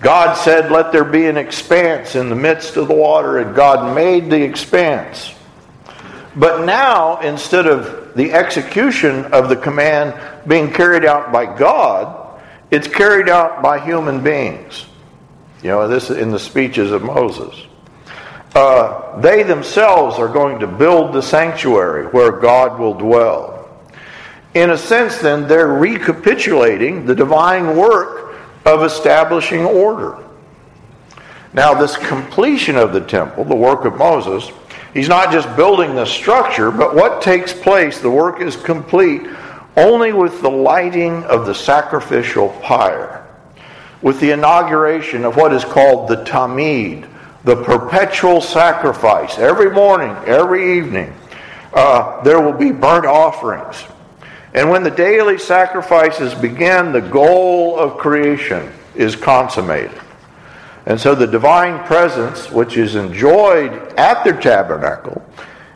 God 0.00 0.34
said, 0.34 0.70
Let 0.70 0.92
there 0.92 1.04
be 1.04 1.26
an 1.26 1.36
expanse 1.36 2.14
in 2.14 2.28
the 2.28 2.36
midst 2.36 2.76
of 2.76 2.88
the 2.88 2.94
water, 2.94 3.38
and 3.38 3.54
God 3.54 3.94
made 3.94 4.30
the 4.30 4.42
expanse. 4.42 5.34
But 6.36 6.64
now, 6.64 7.20
instead 7.20 7.66
of 7.66 8.14
the 8.14 8.32
execution 8.32 9.24
of 9.26 9.48
the 9.48 9.56
command 9.56 10.14
being 10.46 10.72
carried 10.72 11.04
out 11.04 11.32
by 11.32 11.46
God, 11.46 12.40
it's 12.70 12.86
carried 12.86 13.28
out 13.28 13.62
by 13.62 13.80
human 13.80 14.22
beings. 14.22 14.86
You 15.62 15.70
know, 15.70 15.88
this 15.88 16.10
is 16.10 16.18
in 16.18 16.30
the 16.30 16.38
speeches 16.38 16.92
of 16.92 17.02
Moses. 17.02 17.66
Uh, 18.54 19.20
they 19.20 19.42
themselves 19.42 20.18
are 20.18 20.28
going 20.28 20.60
to 20.60 20.66
build 20.66 21.12
the 21.12 21.22
sanctuary 21.22 22.06
where 22.06 22.32
God 22.32 22.78
will 22.78 22.94
dwell. 22.94 23.68
In 24.54 24.70
a 24.70 24.78
sense, 24.78 25.18
then, 25.18 25.48
they're 25.48 25.68
recapitulating 25.68 27.04
the 27.04 27.14
divine 27.14 27.76
work 27.76 28.27
of 28.68 28.84
establishing 28.84 29.64
order. 29.64 30.18
Now, 31.52 31.74
this 31.74 31.96
completion 31.96 32.76
of 32.76 32.92
the 32.92 33.00
temple, 33.00 33.44
the 33.44 33.56
work 33.56 33.84
of 33.84 33.96
Moses, 33.96 34.50
he's 34.92 35.08
not 35.08 35.32
just 35.32 35.54
building 35.56 35.94
the 35.94 36.04
structure, 36.04 36.70
but 36.70 36.94
what 36.94 37.22
takes 37.22 37.52
place, 37.52 38.00
the 38.00 38.10
work 38.10 38.40
is 38.40 38.56
complete 38.56 39.26
only 39.76 40.12
with 40.12 40.42
the 40.42 40.50
lighting 40.50 41.24
of 41.24 41.46
the 41.46 41.54
sacrificial 41.54 42.50
pyre, 42.62 43.26
with 44.02 44.20
the 44.20 44.32
inauguration 44.32 45.24
of 45.24 45.36
what 45.36 45.54
is 45.54 45.64
called 45.64 46.08
the 46.08 46.24
Tamid, 46.24 47.08
the 47.44 47.62
perpetual 47.62 48.40
sacrifice. 48.40 49.38
Every 49.38 49.70
morning, 49.70 50.14
every 50.26 50.76
evening, 50.76 51.14
uh, 51.72 52.22
there 52.22 52.40
will 52.40 52.52
be 52.52 52.72
burnt 52.72 53.06
offerings. 53.06 53.84
And 54.58 54.70
when 54.70 54.82
the 54.82 54.90
daily 54.90 55.38
sacrifices 55.38 56.34
begin, 56.34 56.90
the 56.90 57.00
goal 57.00 57.78
of 57.78 57.96
creation 57.96 58.72
is 58.96 59.14
consummated. 59.14 59.96
And 60.84 61.00
so 61.00 61.14
the 61.14 61.28
divine 61.28 61.86
presence, 61.86 62.50
which 62.50 62.76
is 62.76 62.96
enjoyed 62.96 63.72
at 63.96 64.24
the 64.24 64.32
tabernacle, 64.32 65.24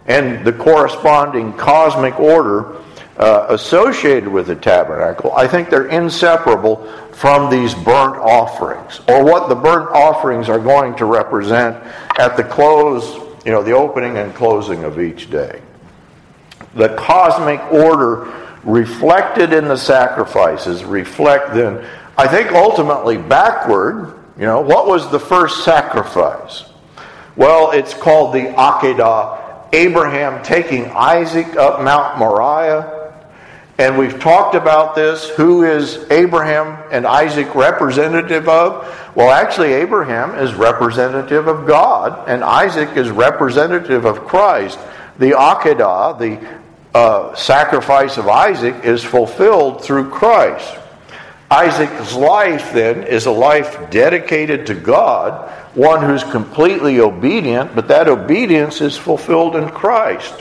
and 0.07 0.45
the 0.45 0.53
corresponding 0.53 1.53
cosmic 1.53 2.19
order 2.19 2.79
uh, 3.19 3.47
associated 3.51 4.29
with 4.29 4.49
the 4.49 4.57
tabernacle, 4.57 5.31
I 5.31 5.47
think 5.47 5.71
they're 5.71 5.87
inseparable 5.87 6.85
from 7.13 7.51
these 7.51 7.75
burnt 7.75 8.17
offerings, 8.17 9.01
or 9.07 9.23
what 9.25 9.49
the 9.49 9.55
burnt 9.55 9.91
offerings 9.91 10.49
are 10.49 10.59
going 10.59 10.97
to 10.97 11.05
represent 11.05 11.77
at 12.19 12.37
the 12.37 12.43
close, 12.43 13.15
you 13.47 13.53
know, 13.53 13.63
the 13.63 13.71
opening 13.71 14.19
and 14.19 14.35
closing 14.35 14.83
of 14.83 15.01
each 15.01 15.31
day. 15.31 15.63
The 16.75 16.97
cosmic 16.97 17.61
order 17.73 18.42
reflected 18.65 19.53
in 19.53 19.69
the 19.69 19.77
sacrifices 19.77 20.85
reflect 20.85 21.55
then, 21.55 21.85
I 22.17 22.29
think 22.29 22.53
ultimately 22.53 23.17
backward, 23.17 24.19
you 24.39 24.45
know, 24.45 24.61
what 24.61 24.87
was 24.87 25.11
the 25.11 25.19
first 25.19 25.65
sacrifice? 25.65 26.65
Well, 27.37 27.73
it's 27.73 27.95
called 27.95 28.35
the 28.35 28.53
Akedah. 28.53 29.41
Abraham 29.75 30.43
taking 30.43 30.87
Isaac 30.91 31.57
up 31.57 31.81
Mount 31.81 32.19
Moriah 32.19 33.03
and 33.79 33.97
we've 33.99 34.21
talked 34.21 34.55
about 34.55 34.95
this. 34.95 35.29
Who 35.31 35.65
is 35.65 36.07
Abraham 36.11 36.79
and 36.93 37.07
Isaac 37.07 37.55
representative 37.55 38.49
of? 38.49 38.87
Well, 39.17 39.31
actually, 39.31 39.73
Abraham 39.73 40.39
is 40.39 40.55
representative 40.55 41.47
of 41.47 41.67
God, 41.67 42.29
and 42.29 42.45
Isaac 42.45 42.97
is 42.97 43.11
representative 43.11 44.05
of 44.05 44.27
Christ. 44.27 44.79
The 45.19 45.33
Akedah, 45.33 46.19
the 46.19 46.61
uh, 46.95 47.35
sacrifice 47.35 48.19
of 48.19 48.29
Isaac, 48.29 48.85
is 48.85 49.03
fulfilled 49.03 49.85
through 49.85 50.11
Christ. 50.11 50.79
Isaac's 51.51 52.15
life, 52.15 52.73
then, 52.73 53.03
is 53.05 53.27
a 53.27 53.31
life 53.31 53.91
dedicated 53.91 54.67
to 54.67 54.75
God, 54.75 55.51
one 55.75 56.03
who's 56.03 56.25
completely 56.25 57.01
obedient, 57.01 57.75
but 57.75 57.89
that 57.89 58.09
obedience 58.09 58.81
is 58.81 58.97
fulfilled 58.97 59.57
in 59.57 59.69
Christ. 59.69 60.35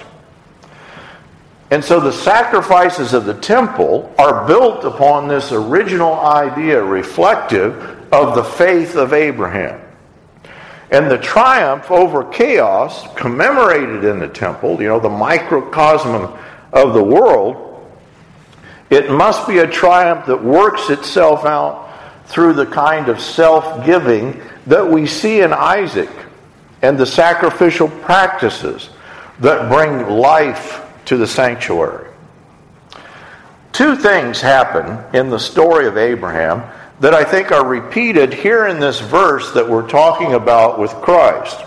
And 1.69 1.83
so 1.83 1.99
the 1.99 2.11
sacrifices 2.11 3.13
of 3.13 3.25
the 3.25 3.33
temple 3.33 4.13
are 4.17 4.45
built 4.45 4.83
upon 4.83 5.27
this 5.27 5.51
original 5.51 6.13
idea, 6.19 6.83
reflective 6.83 7.75
of 8.13 8.35
the 8.35 8.43
faith 8.43 8.95
of 8.95 9.13
Abraham. 9.13 9.81
And 10.91 11.09
the 11.09 11.17
triumph 11.17 11.89
over 11.89 12.25
chaos 12.25 13.07
commemorated 13.15 14.03
in 14.03 14.19
the 14.19 14.27
temple, 14.27 14.81
you 14.81 14.89
know, 14.89 14.99
the 14.99 15.09
microcosm 15.09 16.37
of 16.73 16.93
the 16.93 17.03
world, 17.03 17.89
it 18.89 19.09
must 19.09 19.47
be 19.47 19.59
a 19.59 19.67
triumph 19.67 20.25
that 20.25 20.43
works 20.43 20.89
itself 20.89 21.45
out 21.45 21.89
through 22.25 22.53
the 22.53 22.65
kind 22.65 23.07
of 23.07 23.21
self 23.21 23.85
giving 23.85 24.41
that 24.67 24.85
we 24.85 25.07
see 25.07 25.39
in 25.39 25.53
Isaac 25.53 26.09
and 26.81 26.97
the 26.97 27.05
sacrificial 27.05 27.87
practices 27.87 28.89
that 29.39 29.69
bring 29.69 30.09
life 30.09 30.85
to 31.05 31.15
the 31.15 31.27
sanctuary. 31.27 32.07
Two 33.71 33.95
things 33.95 34.41
happen 34.41 35.03
in 35.15 35.29
the 35.29 35.39
story 35.39 35.87
of 35.87 35.97
Abraham 35.97 36.63
that 37.01 37.15
I 37.15 37.23
think 37.23 37.51
are 37.51 37.65
repeated 37.65 38.31
here 38.31 38.67
in 38.67 38.79
this 38.79 38.99
verse 38.99 39.51
that 39.53 39.67
we're 39.67 39.89
talking 39.89 40.33
about 40.33 40.79
with 40.79 40.91
Christ. 40.91 41.59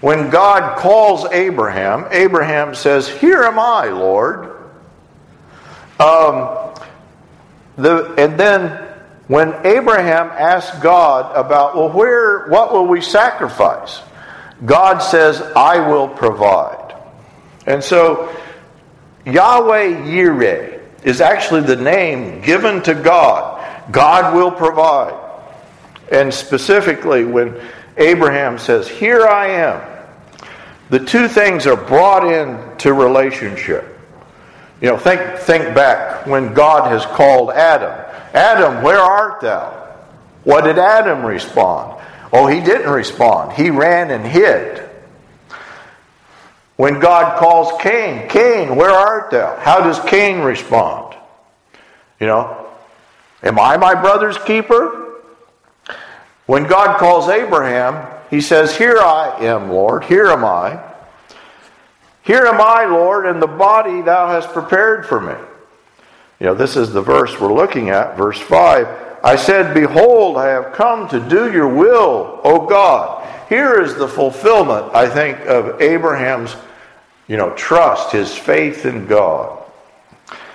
When 0.00 0.30
God 0.30 0.78
calls 0.78 1.26
Abraham, 1.32 2.06
Abraham 2.10 2.74
says, 2.76 3.08
Here 3.08 3.42
am 3.42 3.58
I, 3.58 3.86
Lord. 3.86 4.56
Um, 5.98 6.72
the, 7.76 8.14
and 8.16 8.38
then 8.38 8.70
when 9.26 9.54
Abraham 9.66 10.28
asks 10.28 10.78
God 10.78 11.34
about, 11.34 11.74
well, 11.74 11.90
where, 11.90 12.46
what 12.46 12.72
will 12.72 12.86
we 12.86 13.00
sacrifice? 13.00 14.00
God 14.64 14.98
says, 14.98 15.40
I 15.56 15.88
will 15.88 16.08
provide. 16.08 16.94
And 17.66 17.82
so 17.82 18.32
Yahweh 19.26 20.04
Yireh 20.04 20.80
is 21.02 21.20
actually 21.20 21.62
the 21.62 21.76
name 21.76 22.40
given 22.42 22.82
to 22.82 22.94
God. 22.94 23.53
God 23.90 24.34
will 24.34 24.50
provide. 24.50 25.20
And 26.10 26.32
specifically, 26.32 27.24
when 27.24 27.60
Abraham 27.96 28.58
says, 28.58 28.88
Here 28.88 29.26
I 29.26 29.46
am, 29.48 30.06
the 30.90 30.98
two 30.98 31.28
things 31.28 31.66
are 31.66 31.76
brought 31.76 32.26
into 32.26 32.92
relationship. 32.92 33.90
You 34.80 34.90
know, 34.90 34.98
think, 34.98 35.38
think 35.38 35.74
back 35.74 36.26
when 36.26 36.52
God 36.52 36.90
has 36.90 37.06
called 37.06 37.50
Adam 37.50 38.04
Adam, 38.34 38.82
where 38.82 38.98
art 38.98 39.40
thou? 39.40 39.70
What 40.42 40.64
did 40.64 40.76
Adam 40.76 41.24
respond? 41.24 42.02
Oh, 42.32 42.48
he 42.48 42.60
didn't 42.60 42.90
respond. 42.90 43.52
He 43.52 43.70
ran 43.70 44.10
and 44.10 44.26
hid. 44.26 44.82
When 46.76 46.98
God 46.98 47.38
calls 47.38 47.80
Cain, 47.80 48.28
Cain, 48.28 48.74
where 48.74 48.90
art 48.90 49.30
thou? 49.30 49.56
How 49.60 49.84
does 49.84 50.00
Cain 50.00 50.40
respond? 50.40 51.14
You 52.18 52.26
know, 52.26 52.63
am 53.44 53.58
I 53.58 53.76
my 53.76 53.94
brother's 53.94 54.38
keeper? 54.38 55.22
When 56.46 56.66
God 56.66 56.98
calls 56.98 57.28
Abraham, 57.28 58.10
he 58.30 58.40
says, 58.40 58.76
Here 58.76 58.98
I 58.98 59.38
am, 59.44 59.70
Lord, 59.70 60.04
here 60.04 60.26
am 60.26 60.44
I. 60.44 60.82
Here 62.22 62.46
am 62.46 62.60
I, 62.60 62.86
Lord, 62.86 63.26
and 63.26 63.40
the 63.40 63.46
body 63.46 64.00
thou 64.00 64.28
hast 64.28 64.48
prepared 64.48 65.06
for 65.06 65.20
me. 65.20 65.34
You 66.40 66.46
know, 66.46 66.54
this 66.54 66.76
is 66.76 66.92
the 66.92 67.02
verse 67.02 67.38
we're 67.38 67.52
looking 67.52 67.90
at, 67.90 68.16
verse 68.16 68.38
5. 68.38 69.20
I 69.22 69.36
said, 69.36 69.72
Behold, 69.72 70.36
I 70.36 70.48
have 70.48 70.74
come 70.74 71.08
to 71.08 71.20
do 71.20 71.52
your 71.52 71.68
will, 71.68 72.40
O 72.44 72.66
God. 72.66 73.26
Here 73.48 73.80
is 73.80 73.94
the 73.94 74.08
fulfillment, 74.08 74.94
I 74.94 75.08
think, 75.08 75.40
of 75.46 75.80
Abraham's, 75.80 76.56
you 77.28 77.36
know, 77.36 77.54
trust, 77.54 78.12
his 78.12 78.34
faith 78.34 78.84
in 78.84 79.06
God. 79.06 79.63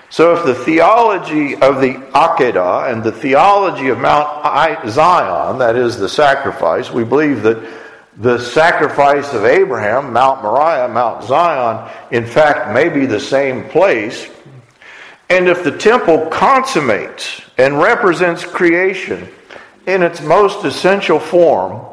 So 0.09 0.35
if 0.35 0.45
the 0.45 0.55
theology 0.55 1.53
of 1.55 1.81
the 1.81 1.93
Akedah 2.13 2.91
and 2.91 3.03
the 3.03 3.11
theology 3.11 3.89
of 3.89 3.99
Mount 3.99 4.89
Zion, 4.89 5.59
that 5.59 5.75
is 5.75 5.97
the 5.97 6.09
sacrifice, 6.09 6.89
we 6.89 7.03
believe 7.03 7.43
that 7.43 7.63
the 8.17 8.39
sacrifice 8.39 9.33
of 9.33 9.45
Abraham, 9.45 10.11
Mount 10.11 10.41
Moriah, 10.41 10.89
Mount 10.89 11.23
Zion, 11.23 11.89
in 12.11 12.25
fact, 12.25 12.73
may 12.73 12.89
be 12.89 13.05
the 13.05 13.19
same 13.19 13.69
place. 13.69 14.27
And 15.29 15.47
if 15.47 15.63
the 15.63 15.77
temple 15.77 16.25
consummates 16.27 17.41
and 17.57 17.79
represents 17.79 18.43
creation 18.43 19.29
in 19.85 20.01
its 20.01 20.21
most 20.21 20.65
essential 20.65 21.19
form, 21.19 21.85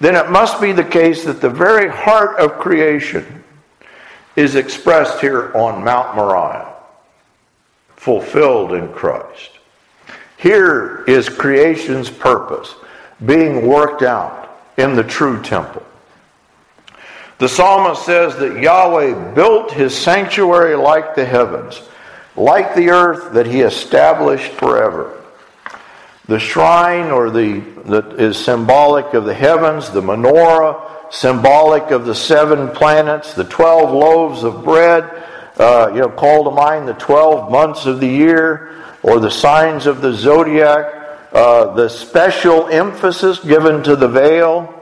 then 0.00 0.16
it 0.16 0.28
must 0.28 0.60
be 0.60 0.72
the 0.72 0.84
case 0.84 1.24
that 1.24 1.40
the 1.40 1.48
very 1.48 1.88
heart 1.88 2.38
of 2.38 2.58
creation 2.58 3.44
is 4.36 4.56
expressed 4.56 5.20
here 5.20 5.52
on 5.54 5.84
Mount 5.84 6.16
Moriah, 6.16 6.73
fulfilled 8.04 8.74
in 8.74 8.92
Christ. 8.92 9.50
Here 10.36 11.04
is 11.06 11.30
creation's 11.30 12.10
purpose 12.10 12.74
being 13.24 13.66
worked 13.66 14.02
out 14.02 14.60
in 14.76 14.94
the 14.94 15.04
true 15.04 15.42
temple. 15.42 15.82
The 17.38 17.48
psalmist 17.48 18.04
says 18.04 18.36
that 18.36 18.60
Yahweh 18.60 19.32
built 19.32 19.72
his 19.72 19.96
sanctuary 19.96 20.76
like 20.76 21.14
the 21.14 21.24
heavens 21.24 21.80
like 22.36 22.74
the 22.74 22.90
earth 22.90 23.32
that 23.32 23.46
he 23.46 23.60
established 23.60 24.52
forever. 24.52 25.20
The 26.26 26.38
shrine, 26.38 27.10
or 27.10 27.30
the 27.30 27.60
that 27.86 28.20
is 28.20 28.42
symbolic 28.42 29.14
of 29.14 29.24
the 29.24 29.34
heavens, 29.34 29.90
the 29.90 30.00
menorah, 30.00 31.12
symbolic 31.12 31.90
of 31.90 32.06
the 32.06 32.14
seven 32.14 32.70
planets, 32.70 33.34
the 33.34 33.44
twelve 33.44 33.92
loaves 33.92 34.42
of 34.42 34.64
bread, 34.64 35.04
uh, 35.58 35.90
you 35.94 36.00
know, 36.00 36.08
call 36.08 36.44
to 36.44 36.50
mind 36.50 36.88
the 36.88 36.94
twelve 36.94 37.50
months 37.50 37.86
of 37.86 38.00
the 38.00 38.08
year, 38.08 38.82
or 39.02 39.20
the 39.20 39.30
signs 39.30 39.86
of 39.86 40.00
the 40.00 40.12
zodiac, 40.12 41.28
uh, 41.32 41.74
the 41.74 41.88
special 41.88 42.68
emphasis 42.68 43.38
given 43.40 43.82
to 43.82 43.96
the 43.96 44.08
veil, 44.08 44.72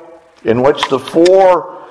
in 0.45 0.63
which 0.63 0.89
the 0.89 0.99
four 0.99 1.87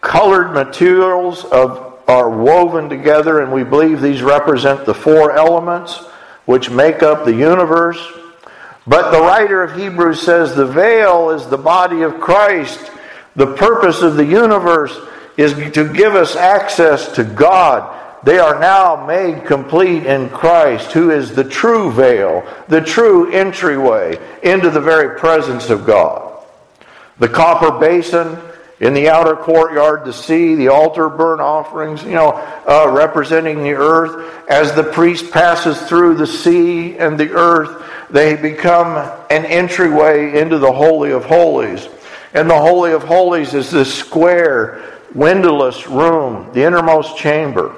colored 0.00 0.52
materials 0.52 1.44
of 1.46 1.92
are 2.06 2.28
woven 2.28 2.88
together, 2.88 3.40
and 3.40 3.52
we 3.52 3.64
believe 3.64 4.00
these 4.00 4.22
represent 4.22 4.84
the 4.84 4.94
four 4.94 5.32
elements 5.32 5.96
which 6.44 6.68
make 6.68 7.02
up 7.02 7.24
the 7.24 7.34
universe. 7.34 7.98
But 8.86 9.10
the 9.10 9.20
writer 9.20 9.62
of 9.62 9.74
Hebrews 9.74 10.20
says 10.20 10.54
the 10.54 10.66
veil 10.66 11.30
is 11.30 11.46
the 11.46 11.56
body 11.56 12.02
of 12.02 12.20
Christ. 12.20 12.90
The 13.36 13.54
purpose 13.54 14.02
of 14.02 14.16
the 14.16 14.26
universe 14.26 14.94
is 15.38 15.54
to 15.72 15.90
give 15.92 16.14
us 16.14 16.36
access 16.36 17.12
to 17.14 17.24
God. 17.24 18.02
They 18.24 18.38
are 18.38 18.58
now 18.58 19.04
made 19.04 19.44
complete 19.44 20.06
in 20.06 20.30
Christ, 20.30 20.92
who 20.92 21.10
is 21.10 21.34
the 21.34 21.44
true 21.44 21.92
veil, 21.92 22.42
the 22.68 22.80
true 22.80 23.30
entryway 23.30 24.18
into 24.42 24.70
the 24.70 24.80
very 24.80 25.18
presence 25.18 25.68
of 25.68 25.84
God. 25.84 26.42
The 27.18 27.28
copper 27.28 27.78
basin 27.78 28.38
in 28.80 28.94
the 28.94 29.10
outer 29.10 29.36
courtyard, 29.36 30.06
the 30.06 30.12
sea, 30.12 30.54
the 30.54 30.68
altar 30.68 31.10
burnt 31.10 31.42
offerings, 31.42 32.02
you 32.02 32.12
know, 32.12 32.32
uh, 32.66 32.90
representing 32.90 33.62
the 33.62 33.74
earth. 33.74 34.48
As 34.48 34.74
the 34.74 34.84
priest 34.84 35.30
passes 35.30 35.80
through 35.82 36.14
the 36.14 36.26
sea 36.26 36.96
and 36.96 37.20
the 37.20 37.30
earth, 37.30 37.82
they 38.10 38.36
become 38.36 38.96
an 39.30 39.44
entryway 39.44 40.38
into 40.38 40.58
the 40.58 40.72
Holy 40.72 41.12
of 41.12 41.26
Holies. 41.26 41.88
And 42.32 42.48
the 42.48 42.58
Holy 42.58 42.92
of 42.92 43.02
Holies 43.02 43.52
is 43.52 43.70
this 43.70 43.92
square, 43.92 44.82
windowless 45.14 45.86
room, 45.86 46.50
the 46.54 46.64
innermost 46.64 47.18
chamber. 47.18 47.74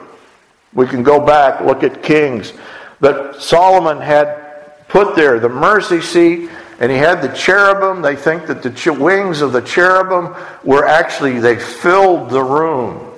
We 0.76 0.86
can 0.86 1.02
go 1.02 1.18
back, 1.18 1.62
look 1.62 1.82
at 1.82 2.02
Kings, 2.02 2.52
that 3.00 3.40
Solomon 3.40 3.98
had 3.98 4.86
put 4.88 5.16
there 5.16 5.40
the 5.40 5.48
mercy 5.48 6.02
seat 6.02 6.50
and 6.78 6.92
he 6.92 6.98
had 6.98 7.22
the 7.22 7.34
cherubim. 7.34 8.02
They 8.02 8.14
think 8.14 8.46
that 8.46 8.62
the 8.62 8.92
wings 8.92 9.40
of 9.40 9.52
the 9.52 9.62
cherubim 9.62 10.36
were 10.62 10.86
actually, 10.86 11.40
they 11.40 11.56
filled 11.56 12.28
the 12.28 12.42
room 12.42 13.10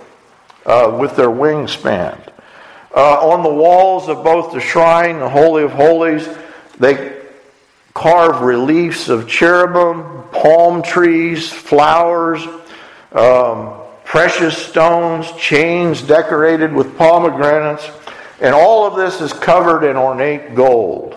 uh, 0.64 0.96
with 1.00 1.16
their 1.16 1.28
wingspan. 1.28 2.32
Uh, 2.94 3.28
on 3.28 3.42
the 3.42 3.52
walls 3.52 4.08
of 4.08 4.22
both 4.22 4.52
the 4.52 4.60
shrine, 4.60 5.18
the 5.18 5.28
Holy 5.28 5.64
of 5.64 5.72
Holies, 5.72 6.28
they 6.78 7.22
carve 7.92 8.40
reliefs 8.42 9.08
of 9.08 9.28
cherubim, 9.28 10.22
palm 10.30 10.80
trees, 10.80 11.52
flowers, 11.52 12.46
um, 13.12 13.74
precious 14.08 14.56
stones, 14.56 15.30
chains 15.32 16.00
decorated 16.00 16.72
with 16.72 16.96
pomegranates, 16.96 17.90
and 18.40 18.54
all 18.54 18.86
of 18.86 18.96
this 18.96 19.20
is 19.20 19.34
covered 19.34 19.84
in 19.84 19.98
ornate 19.98 20.54
gold. 20.54 21.14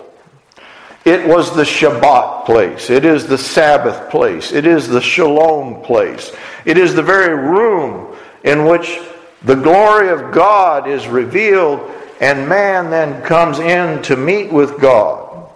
It 1.06 1.26
was 1.26 1.56
the 1.56 1.62
Shabbat 1.62 2.44
place. 2.44 2.90
It 2.90 3.06
is 3.06 3.26
the 3.26 3.38
Sabbath 3.38 4.10
place. 4.10 4.52
It 4.52 4.66
is 4.66 4.88
the 4.88 5.00
Shalom 5.00 5.82
place. 5.82 6.32
It 6.66 6.76
is 6.76 6.94
the 6.94 7.02
very 7.02 7.34
room 7.34 8.14
in 8.44 8.66
which 8.66 9.00
the 9.42 9.56
glory 9.56 10.10
of 10.10 10.30
God 10.30 10.86
is 10.86 11.06
revealed 11.08 11.80
and 12.20 12.46
man 12.46 12.90
then 12.90 13.22
comes 13.22 13.58
in 13.58 14.02
to 14.02 14.16
meet 14.16 14.52
with 14.52 14.78
God. 14.78 15.48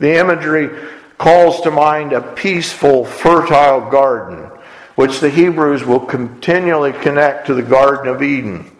The 0.00 0.18
imagery 0.18 0.70
calls 1.18 1.60
to 1.60 1.70
mind 1.70 2.14
a 2.14 2.22
peaceful, 2.22 3.04
fertile 3.04 3.90
garden, 3.90 4.50
which 4.94 5.20
the 5.20 5.30
Hebrews 5.30 5.84
will 5.84 6.00
continually 6.00 6.92
connect 6.92 7.46
to 7.46 7.54
the 7.54 7.62
Garden 7.62 8.08
of 8.08 8.22
Eden. 8.22 8.70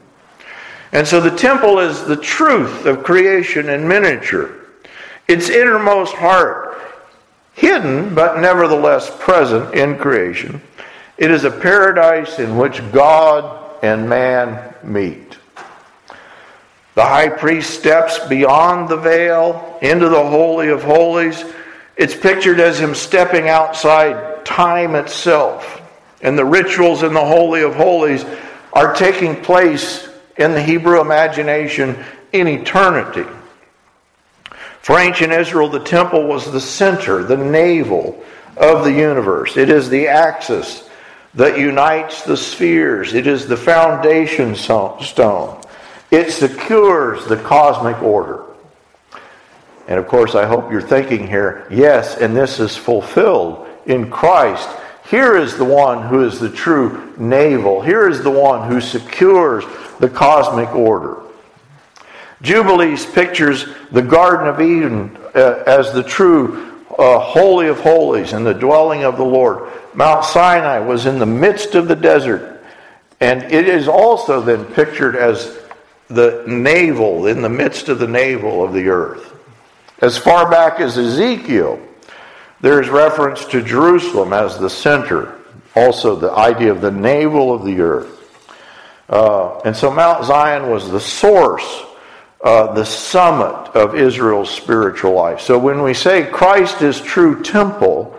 And 0.93 1.07
so 1.07 1.21
the 1.21 1.37
temple 1.37 1.79
is 1.79 2.05
the 2.05 2.17
truth 2.17 2.85
of 2.87 3.03
creation 3.03 3.69
in 3.69 3.89
miniature 3.89 4.59
its 5.29 5.49
innermost 5.49 6.15
heart, 6.15 6.79
hidden 7.55 8.15
but 8.15 8.41
nevertheless 8.41 9.11
present 9.21 9.75
in 9.75 9.97
creation. 9.97 10.61
It 11.17 11.31
is 11.31 11.45
a 11.45 11.51
paradise 11.51 12.39
in 12.39 12.57
which 12.57 12.83
God 12.93 13.79
and 13.83 14.09
man 14.09 14.75
meet. 14.83 15.39
The 16.95 17.05
high 17.05 17.29
priest 17.29 17.79
steps 17.79 18.19
beyond 18.27 18.89
the 18.89 18.97
veil 18.97 19.79
into 19.81 20.09
the 20.09 20.23
Holy 20.29 20.69
of 20.69 20.83
Holies. 20.83 21.45
It's 21.97 22.15
pictured 22.15 22.61
as 22.61 22.79
him 22.79 22.95
stepping 22.95 23.49
outside 23.49 24.45
time 24.45 24.95
itself. 24.95 25.82
And 26.23 26.39
the 26.39 26.45
rituals 26.45 27.03
in 27.03 27.13
the 27.13 27.25
Holy 27.25 27.63
of 27.63 27.75
Holies 27.75 28.25
are 28.73 28.95
taking 28.95 29.43
place 29.43 30.09
in 30.37 30.53
the 30.53 30.63
Hebrew 30.63 31.01
imagination 31.01 32.03
in 32.33 32.49
eternity. 32.49 33.29
For 34.81 34.99
ancient 34.99 35.33
Israel, 35.33 35.69
the 35.69 35.81
temple 35.81 36.27
was 36.27 36.51
the 36.51 36.61
center, 36.61 37.23
the 37.23 37.37
navel 37.37 38.23
of 38.57 38.85
the 38.85 38.93
universe. 38.93 39.57
It 39.57 39.69
is 39.69 39.89
the 39.89 40.09
axis 40.09 40.89
that 41.35 41.59
unites 41.59 42.23
the 42.23 42.37
spheres, 42.37 43.15
it 43.15 43.27
is 43.27 43.47
the 43.47 43.57
foundation 43.57 44.55
stone. 44.55 45.63
It 46.11 46.31
secures 46.31 47.25
the 47.27 47.39
cosmic 47.39 48.03
order. 48.03 48.45
And 49.89 49.99
of 49.99 50.07
course, 50.07 50.35
I 50.35 50.47
hope 50.47 50.71
you're 50.71 50.83
thinking 50.83 51.27
here, 51.27 51.67
yes, 51.71 52.17
and 52.19 52.37
this 52.37 52.61
is 52.61 52.77
fulfilled 52.77 53.67
in 53.87 54.11
Christ. 54.11 54.69
Here 55.07 55.37
is 55.37 55.57
the 55.57 55.65
one 55.65 56.07
who 56.09 56.25
is 56.25 56.39
the 56.39 56.51
true 56.51 57.15
navel. 57.19 57.83
Here 57.83 58.09
is 58.09 58.23
the 58.23 58.31
one 58.31 58.69
who 58.71 58.81
secures 58.81 59.65
the 59.99 60.09
cosmic 60.09 60.75
order. 60.75 61.23
Jubilees 62.41 63.07
pictures 63.07 63.67
the 63.91 64.03
Garden 64.03 64.49
of 64.49 64.61
Eden 64.61 65.17
uh, 65.35 65.63
as 65.67 65.93
the 65.93 66.03
true 66.03 66.73
uh, 66.99 67.19
Holy 67.19 67.69
of 67.69 67.81
Holies 67.81 68.33
and 68.33 68.45
the 68.45 68.55
dwelling 68.55 69.05
of 69.05 69.17
the 69.17 69.25
Lord. 69.25 69.71
Mount 69.95 70.25
Sinai 70.25 70.79
was 70.81 71.07
in 71.07 71.19
the 71.19 71.27
midst 71.27 71.75
of 71.75 71.89
the 71.89 71.97
desert, 71.97 72.65
and 73.21 73.43
it 73.45 73.69
is 73.69 73.89
also 73.89 74.41
then 74.41 74.65
pictured 74.65 75.17
as 75.17 75.59
the 76.09 76.45
navel, 76.47 77.27
in 77.27 77.43
the 77.43 77.49
midst 77.49 77.89
of 77.89 77.99
the 77.99 78.09
navel 78.09 78.63
of 78.63 78.73
the 78.73 78.89
earth. 78.89 79.35
As 80.01 80.19
far 80.19 80.51
back 80.51 80.81
as 80.81 80.99
Ezekiel, 80.99 81.81
There 82.63 82.81
is 82.81 82.89
reference 82.89 83.45
to 83.47 83.61
Jerusalem 83.61 84.33
as 84.33 84.57
the 84.57 84.71
center, 84.71 85.37
also 85.75 86.15
the 86.15 86.31
idea 86.31 86.71
of 86.71 86.81
the 86.81 86.93
navel 86.93 87.53
of 87.53 87.65
the 87.65 87.81
earth. 87.81 88.21
Uh, 89.09 89.59
and 89.65 89.77
so 89.77 89.91
Mount 89.91 90.25
Zion 90.25 90.71
was 90.71 90.89
the 90.89 91.01
source, 91.01 91.83
uh, 92.43 92.73
the 92.73 92.85
summit 92.85 93.69
of 93.75 93.97
Israel's 93.97 94.49
spiritual 94.49 95.13
life. 95.13 95.41
So 95.41 95.59
when 95.59 95.83
we 95.83 95.93
say 95.93 96.25
Christ 96.31 96.83
is 96.83 97.01
true 97.01 97.43
temple, 97.43 98.17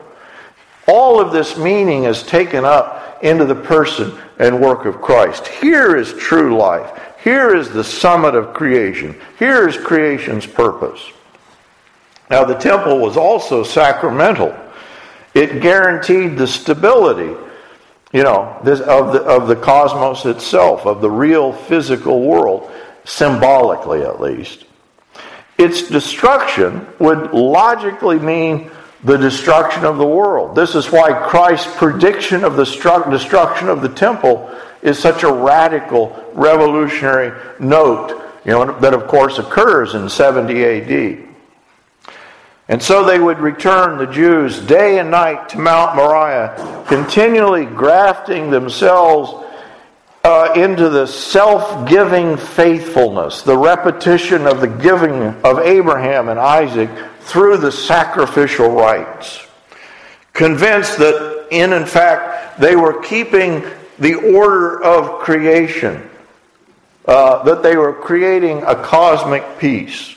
all 0.90 1.22
of 1.22 1.32
this 1.32 1.58
meaning 1.58 2.04
is 2.04 2.22
taken 2.22 2.66
up 2.66 3.24
into 3.24 3.46
the 3.46 3.56
person 3.56 4.20
and 4.40 4.62
work 4.62 4.84
of 4.84 5.02
Christ. 5.02 5.48
Here 5.48 5.96
is 5.96 6.14
true 6.16 6.58
life. 6.58 7.00
Here 7.24 7.56
is 7.56 7.70
the 7.70 7.84
summit 7.84 8.36
of 8.36 8.54
creation. 8.54 9.16
Here 9.40 9.70
is 9.70 9.78
creation's 9.78 10.46
purpose. 10.46 11.02
Now, 12.30 12.44
the 12.44 12.56
temple 12.56 13.00
was 13.00 13.18
also 13.18 13.64
sacramental. 13.64 14.56
It 15.34 15.62
guaranteed 15.62 16.38
the 16.38 16.48
stability, 16.48 17.36
you 18.12 18.24
know, 18.24 18.60
this, 18.64 18.80
of, 18.82 19.14
the, 19.14 19.22
of 19.24 19.48
the 19.48 19.56
cosmos 19.56 20.26
itself, 20.26 20.86
of 20.86 21.02
the 21.02 21.10
real 21.10 21.52
physical 21.52 22.22
world, 22.22 22.72
symbolically 23.06 24.04
at 24.04 24.22
least. 24.22 24.66
Its 25.58 25.88
destruction 25.90 26.88
would 27.00 27.32
logically 27.34 28.20
mean 28.20 28.72
the 29.04 29.18
destruction 29.18 29.86
of 29.86 29.98
the 29.98 30.08
world. 30.08 30.56
This 30.56 30.76
is 30.76 30.92
why 30.92 31.14
Christ's 31.28 31.76
prediction 31.76 32.44
of 32.44 32.56
the 32.56 32.64
destruction 32.64 33.70
of 33.70 33.82
the 33.82 33.90
temple 33.90 34.50
is 34.82 34.98
such 34.98 35.24
a 35.24 35.32
radical, 35.32 36.32
revolutionary 36.34 37.38
note, 37.60 38.22
you 38.46 38.52
know, 38.52 38.80
that 38.80 38.94
of 38.94 39.08
course 39.08 39.40
occurs 39.40 39.94
in 39.94 40.10
70 40.10 40.64
AD. 40.64 41.33
And 42.70 42.82
so 42.82 43.06
they 43.06 43.20
would 43.20 43.40
return, 43.40 43.98
the 43.98 44.08
Jews, 44.08 44.60
day 44.60 45.00
and 45.00 45.12
night 45.12 45.50
to 45.50 45.58
Mount 45.58 45.96
Moriah, 45.96 46.86
continually 46.88 47.66
grafting 47.66 48.50
themselves 48.50 49.44
uh, 50.24 50.54
into 50.56 50.90
the 50.90 51.06
self 51.06 51.90
giving 51.90 52.38
faithfulness, 52.38 53.42
the 53.42 53.58
repetition 53.58 54.48
of 54.48 54.62
the 54.62 54.68
giving 54.68 55.22
of 55.44 55.60
Abraham 55.60 56.30
and 56.30 56.40
Isaac 56.40 56.90
through 57.20 57.58
the 57.58 57.72
sacrificial 57.72 58.70
rites. 58.70 59.46
Convinced 60.32 60.98
that, 61.00 61.48
in 61.52 61.74
in 61.74 61.86
fact, 61.86 62.60
they 62.60 62.78
were 62.78 63.02
keeping 63.02 63.64
the 64.00 64.16
order 64.16 64.82
of 64.82 65.20
creation, 65.20 66.10
uh, 67.06 67.44
that 67.44 67.62
they 67.62 67.76
were 67.76 67.94
creating 67.94 68.64
a 68.64 68.76
cosmic 68.76 69.44
peace. 69.60 70.16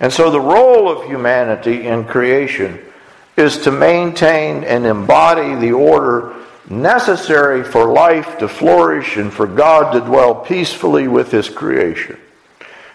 And 0.00 0.12
so 0.12 0.30
the 0.30 0.40
role 0.40 0.88
of 0.88 1.06
humanity 1.06 1.86
in 1.86 2.04
creation 2.04 2.78
is 3.36 3.58
to 3.58 3.70
maintain 3.70 4.64
and 4.64 4.86
embody 4.86 5.54
the 5.54 5.72
order 5.72 6.34
necessary 6.68 7.62
for 7.62 7.92
life 7.92 8.38
to 8.38 8.48
flourish 8.48 9.16
and 9.16 9.32
for 9.32 9.46
God 9.46 9.92
to 9.92 10.00
dwell 10.00 10.34
peacefully 10.34 11.08
with 11.08 11.30
His 11.30 11.48
creation. 11.48 12.18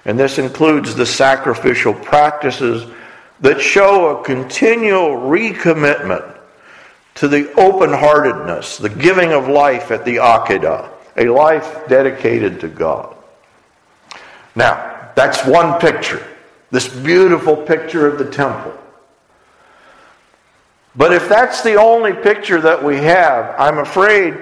And 0.05 0.19
this 0.19 0.37
includes 0.37 0.95
the 0.95 1.05
sacrificial 1.05 1.93
practices 1.93 2.91
that 3.41 3.61
show 3.61 4.17
a 4.17 4.23
continual 4.23 5.11
recommitment 5.15 6.37
to 7.15 7.27
the 7.27 7.51
open 7.53 7.91
heartedness, 7.91 8.77
the 8.77 8.89
giving 8.89 9.31
of 9.31 9.47
life 9.47 9.91
at 9.91 10.05
the 10.05 10.17
Akedah, 10.17 10.89
a 11.17 11.25
life 11.25 11.87
dedicated 11.87 12.61
to 12.61 12.67
God. 12.67 13.15
Now, 14.55 15.11
that's 15.15 15.45
one 15.45 15.79
picture, 15.79 16.25
this 16.71 16.87
beautiful 16.87 17.55
picture 17.55 18.07
of 18.07 18.17
the 18.17 18.29
temple. 18.29 18.73
But 20.95 21.13
if 21.13 21.29
that's 21.29 21.61
the 21.61 21.75
only 21.75 22.13
picture 22.13 22.59
that 22.61 22.83
we 22.83 22.97
have, 22.97 23.55
I'm 23.59 23.77
afraid 23.77 24.35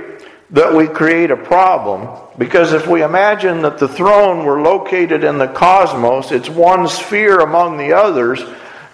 that 0.52 0.74
we 0.74 0.88
create 0.88 1.30
a 1.30 1.38
problem 1.38 2.08
because 2.38 2.74
if 2.74 2.88
we 2.88 3.04
imagine 3.04 3.62
that 3.62 3.78
the 3.78 3.88
throne 3.88 4.46
were 4.46 4.62
located 4.62 5.24
in 5.24 5.38
the 5.38 5.48
cosmos, 5.48 6.32
it's 6.32 6.50
one 6.50 6.88
sphere 6.88 7.42
among 7.42 7.78
the 7.78 7.94
others, 7.94 8.42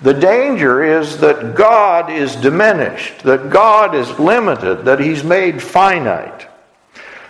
the 0.01 0.13
danger 0.13 0.83
is 0.83 1.17
that 1.19 1.55
God 1.55 2.11
is 2.11 2.35
diminished, 2.35 3.19
that 3.19 3.49
God 3.49 3.95
is 3.95 4.19
limited, 4.19 4.83
that 4.85 4.99
He's 4.99 5.23
made 5.23 5.63
finite. 5.63 6.47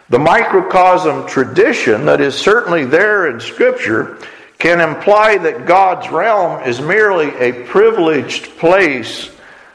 The 0.09 0.19
microcosm 0.19 1.27
tradition 1.27 2.05
that 2.05 2.21
is 2.21 2.35
certainly 2.35 2.85
there 2.85 3.27
in 3.27 3.39
Scripture 3.39 4.17
can 4.65 4.81
imply 4.81 5.37
that 5.37 5.67
God's 5.67 6.09
realm 6.09 6.63
is 6.63 6.81
merely 6.81 7.27
a 7.35 7.65
privileged 7.65 8.45
place 8.57 9.29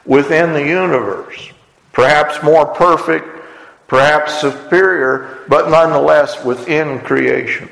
within 0.05 0.53
the 0.53 0.67
universe. 0.67 1.49
Perhaps 1.93 2.43
more 2.43 2.67
perfect, 2.67 3.25
perhaps 3.87 4.41
superior, 4.41 5.45
but 5.47 5.71
nonetheless 5.71 6.45
within 6.45 6.99
creation. 7.03 7.71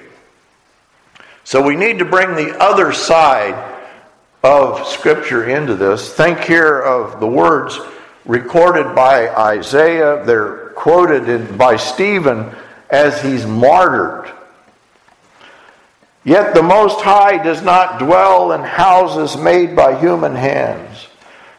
So 1.42 1.60
we 1.60 1.74
need 1.74 1.98
to 1.98 2.04
bring 2.04 2.36
the 2.36 2.56
other 2.62 2.92
side 2.92 3.80
of 4.44 4.86
Scripture 4.86 5.48
into 5.48 5.74
this. 5.74 6.14
Think 6.14 6.38
here 6.38 6.78
of 6.78 7.18
the 7.18 7.26
words 7.26 7.80
recorded 8.26 8.94
by 8.94 9.28
Isaiah. 9.30 10.24
They're 10.24 10.68
quoted 10.76 11.58
by 11.58 11.78
Stephen 11.78 12.54
as 12.90 13.20
he's 13.20 13.44
martyred. 13.44 14.32
Yet 16.24 16.54
the 16.54 16.62
Most 16.62 17.00
High 17.00 17.42
does 17.42 17.62
not 17.62 17.98
dwell 17.98 18.52
in 18.52 18.62
houses 18.62 19.36
made 19.36 19.74
by 19.74 19.98
human 19.98 20.34
hands. 20.34 21.08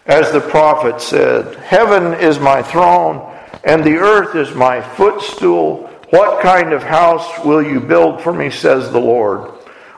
As 0.05 0.31
the 0.31 0.41
prophet 0.41 1.01
said, 1.01 1.55
Heaven 1.55 2.13
is 2.13 2.39
my 2.39 2.61
throne, 2.61 3.35
and 3.63 3.83
the 3.83 3.97
earth 3.97 4.35
is 4.35 4.53
my 4.55 4.81
footstool. 4.81 5.87
What 6.09 6.41
kind 6.41 6.73
of 6.73 6.83
house 6.83 7.43
will 7.45 7.61
you 7.61 7.79
build 7.79 8.21
for 8.21 8.33
me, 8.33 8.49
says 8.49 8.91
the 8.91 8.99
Lord? 8.99 9.51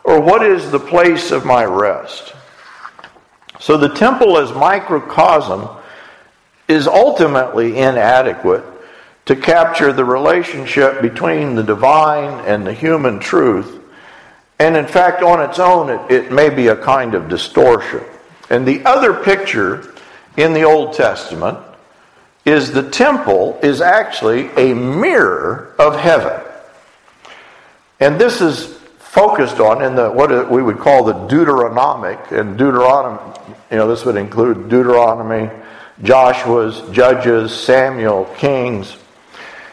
Or 0.03 0.19
what 0.19 0.43
is 0.43 0.71
the 0.71 0.79
place 0.79 1.31
of 1.31 1.45
my 1.45 1.63
rest? 1.63 2.33
So 3.59 3.77
the 3.77 3.89
temple 3.89 4.37
as 4.37 4.51
microcosm 4.51 5.69
is 6.67 6.87
ultimately 6.87 7.77
inadequate 7.77 8.63
to 9.25 9.35
capture 9.35 9.93
the 9.93 10.03
relationship 10.03 11.01
between 11.01 11.55
the 11.55 11.63
divine 11.63 12.43
and 12.45 12.65
the 12.65 12.73
human 12.73 13.19
truth. 13.19 13.80
And 14.61 14.77
in 14.77 14.85
fact, 14.85 15.23
on 15.23 15.41
its 15.41 15.57
own, 15.57 15.89
it, 15.89 16.11
it 16.11 16.31
may 16.31 16.51
be 16.51 16.67
a 16.67 16.75
kind 16.75 17.15
of 17.15 17.27
distortion. 17.27 18.03
And 18.47 18.63
the 18.63 18.85
other 18.85 19.11
picture 19.11 19.95
in 20.37 20.53
the 20.53 20.61
Old 20.61 20.93
Testament 20.93 21.57
is 22.45 22.71
the 22.71 22.87
temple 22.87 23.59
is 23.63 23.81
actually 23.81 24.49
a 24.51 24.75
mirror 24.75 25.73
of 25.79 25.99
heaven. 25.99 26.39
And 27.99 28.21
this 28.21 28.39
is 28.39 28.77
focused 28.99 29.59
on 29.59 29.83
in 29.83 29.95
the 29.95 30.11
what 30.11 30.51
we 30.51 30.61
would 30.61 30.77
call 30.77 31.05
the 31.05 31.13
Deuteronomic 31.27 32.31
and 32.31 32.55
Deuteronomy. 32.55 33.33
You 33.71 33.77
know, 33.77 33.87
this 33.87 34.05
would 34.05 34.15
include 34.15 34.69
Deuteronomy, 34.69 35.49
Joshua's, 36.03 36.83
Judges, 36.91 37.51
Samuel, 37.51 38.25
Kings. 38.37 38.95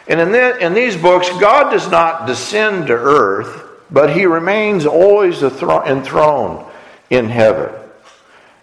And 0.07 0.19
in, 0.19 0.31
the, 0.31 0.57
in 0.57 0.73
these 0.73 0.97
books, 0.97 1.29
God 1.39 1.69
does 1.69 1.91
not 1.91 2.25
descend 2.25 2.87
to 2.87 2.93
earth, 2.93 3.68
but 3.91 4.15
He 4.15 4.25
remains 4.25 4.85
always 4.85 5.41
enthroned 5.41 6.65
in 7.09 7.29
heaven. 7.29 7.73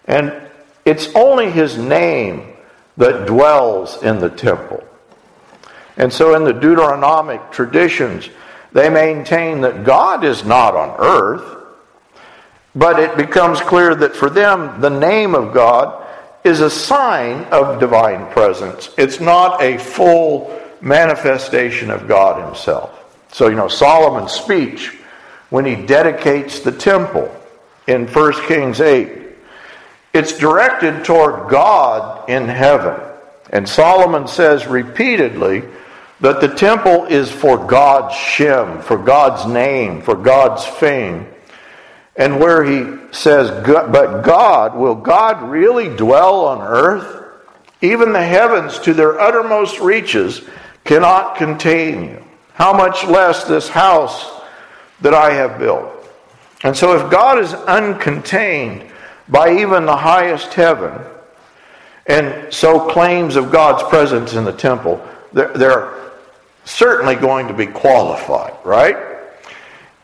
And 0.06 0.32
it's 0.84 1.08
only 1.14 1.50
his 1.50 1.76
name 1.76 2.54
that 2.96 3.26
dwells 3.26 4.02
in 4.02 4.20
the 4.20 4.30
temple. 4.30 4.82
And 5.96 6.12
so 6.12 6.34
in 6.34 6.44
the 6.44 6.52
Deuteronomic 6.52 7.50
traditions, 7.50 8.28
they 8.72 8.88
maintain 8.88 9.62
that 9.62 9.84
God 9.84 10.24
is 10.24 10.44
not 10.44 10.76
on 10.76 10.96
earth, 10.98 11.64
but 12.74 13.00
it 13.00 13.16
becomes 13.16 13.60
clear 13.60 13.94
that 13.96 14.14
for 14.14 14.30
them, 14.30 14.80
the 14.80 14.90
name 14.90 15.34
of 15.34 15.52
God 15.52 16.06
is 16.44 16.60
a 16.60 16.70
sign 16.70 17.44
of 17.46 17.80
divine 17.80 18.30
presence. 18.30 18.90
It's 18.96 19.18
not 19.18 19.62
a 19.62 19.78
full 19.78 20.56
manifestation 20.80 21.90
of 21.90 22.06
God 22.06 22.44
Himself. 22.44 22.92
So, 23.32 23.48
you 23.48 23.56
know, 23.56 23.68
Solomon's 23.68 24.32
speech, 24.32 24.96
when 25.50 25.64
he 25.64 25.76
dedicates 25.76 26.61
the 26.61 26.72
temple 26.72 27.35
in 27.87 28.06
1 28.06 28.46
Kings 28.46 28.80
8, 28.80 29.26
it's 30.12 30.38
directed 30.38 31.04
toward 31.04 31.50
God 31.50 32.28
in 32.28 32.48
heaven. 32.48 32.98
And 33.50 33.68
Solomon 33.68 34.26
says 34.26 34.66
repeatedly 34.66 35.62
that 36.20 36.40
the 36.40 36.48
temple 36.48 37.04
is 37.04 37.30
for 37.30 37.66
God's 37.66 38.14
Shem, 38.14 38.80
for 38.82 38.96
God's 38.96 39.46
name, 39.46 40.02
for 40.02 40.16
God's 40.16 40.64
fame. 40.64 41.26
And 42.16 42.40
where 42.40 42.64
he 42.64 42.96
says, 43.12 43.50
But 43.66 44.22
God, 44.22 44.74
will 44.74 44.94
God 44.94 45.42
really 45.50 45.94
dwell 45.94 46.46
on 46.46 46.62
earth? 46.62 47.24
Even 47.82 48.12
the 48.12 48.24
heavens 48.24 48.78
to 48.80 48.94
their 48.94 49.20
uttermost 49.20 49.78
reaches 49.80 50.40
cannot 50.85 51.37
contain 51.37 52.04
you. 52.04 52.24
How 52.54 52.72
much 52.72 53.04
less 53.04 53.44
this 53.44 53.68
house 53.68 54.36
that 55.00 55.14
I 55.14 55.32
have 55.32 55.59
built? 55.59 55.92
And 56.62 56.76
so, 56.76 56.96
if 56.96 57.11
God 57.11 57.38
is 57.38 57.52
uncontained, 57.52 58.90
by 59.28 59.59
even 59.59 59.87
the 59.87 59.96
highest 59.96 60.54
heaven, 60.54 60.92
And 62.09 62.54
so 62.54 62.88
claims 62.88 63.35
of 63.35 63.50
God's 63.50 63.82
presence 63.82 64.35
in 64.35 64.44
the 64.44 64.52
temple, 64.52 65.04
they're, 65.32 65.96
certainly 66.66 67.14
going 67.14 67.46
to 67.46 67.54
be 67.54 67.66
qualified, 67.66 68.52
right? 68.64 68.96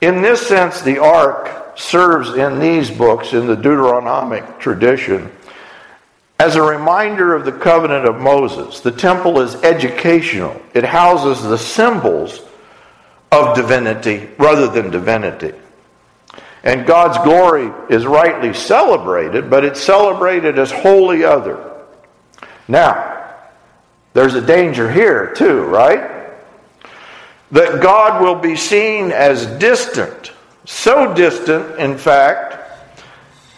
In 0.00 0.22
this 0.22 0.46
sense, 0.46 0.80
the 0.80 0.98
ark 0.98 1.76
serves 1.76 2.34
in 2.34 2.60
these 2.60 2.90
books, 2.90 3.32
in 3.32 3.46
the 3.46 3.56
Deuteronomic 3.56 4.60
tradition, 4.60 5.30
as 6.38 6.54
a 6.56 6.62
reminder 6.62 7.34
of 7.34 7.44
the 7.44 7.52
covenant 7.52 8.06
of 8.06 8.20
Moses. 8.20 8.80
The 8.80 8.92
temple 8.92 9.40
is 9.40 9.56
educational, 9.56 10.60
it 10.74 10.84
houses 10.84 11.42
the 11.42 11.58
symbols 11.58 12.42
of 13.32 13.56
divinity 13.56 14.28
rather 14.38 14.68
than 14.68 14.90
divinity. 14.90 15.52
And 16.62 16.86
God's 16.86 17.18
glory 17.18 17.72
is 17.88 18.06
rightly 18.06 18.54
celebrated, 18.54 19.50
but 19.50 19.64
it's 19.64 19.80
celebrated 19.80 20.58
as 20.58 20.70
wholly 20.70 21.24
other. 21.24 21.82
Now, 22.68 23.30
there's 24.12 24.34
a 24.34 24.40
danger 24.40 24.90
here, 24.90 25.32
too, 25.34 25.62
right? 25.62 26.30
That 27.50 27.82
God 27.82 28.22
will 28.22 28.36
be 28.36 28.54
seen 28.54 29.10
as 29.10 29.46
distant, 29.58 30.32
so 30.64 31.14
distant, 31.14 31.80
in 31.80 31.98
fact, 31.98 32.58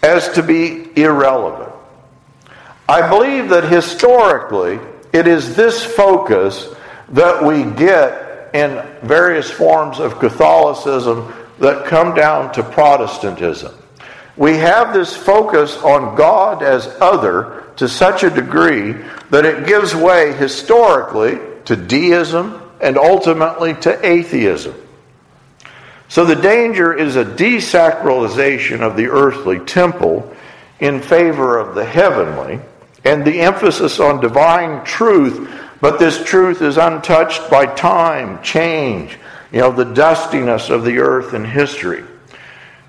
as 0.01 0.29
to 0.29 0.41
be 0.41 0.89
irrelevant. 0.99 1.73
I 2.87 3.07
believe 3.07 3.49
that 3.49 3.65
historically, 3.65 4.79
it 5.11 5.27
is 5.27 5.55
this 5.55 5.83
focus 5.83 6.73
that 7.09 7.43
we 7.43 7.63
get 7.63 8.24
in 8.55 8.81
various 9.05 9.51
forms 9.51 9.99
of 9.99 10.17
Catholicism 10.17 11.33
that 11.59 11.85
come 11.85 12.15
down 12.15 12.53
to 12.53 12.63
Protestantism. 12.63 13.75
We 14.37 14.55
have 14.57 14.93
this 14.93 15.13
focus 15.13 15.75
on 15.77 16.15
God 16.15 16.63
as 16.63 16.87
other 17.01 17.65
to 17.75 17.89
such 17.89 18.23
a 18.23 18.29
degree 18.29 18.93
that 19.29 19.43
it 19.43 19.67
gives 19.67 19.93
way 19.93 20.31
historically 20.31 21.37
to 21.65 21.75
deism 21.75 22.61
and 22.79 22.97
ultimately 22.97 23.73
to 23.73 24.05
atheism. 24.05 24.75
So 26.07 26.23
the 26.23 26.35
danger 26.35 26.93
is 26.93 27.17
a 27.17 27.25
desacralization 27.25 28.79
of 28.79 28.95
the 28.95 29.07
earthly 29.07 29.59
temple 29.59 30.33
in 30.79 31.01
favor 31.01 31.57
of 31.57 31.75
the 31.75 31.85
heavenly 31.85 32.61
and 33.03 33.25
the 33.25 33.41
emphasis 33.41 33.99
on 33.99 34.21
divine 34.21 34.85
truth, 34.85 35.49
but 35.81 35.99
this 35.99 36.23
truth 36.23 36.61
is 36.61 36.77
untouched 36.77 37.49
by 37.49 37.65
time, 37.65 38.41
change, 38.41 39.17
you 39.51 39.59
know, 39.59 39.71
the 39.71 39.85
dustiness 39.85 40.69
of 40.69 40.83
the 40.83 40.99
earth 40.99 41.33
and 41.33 41.45
history. 41.45 42.03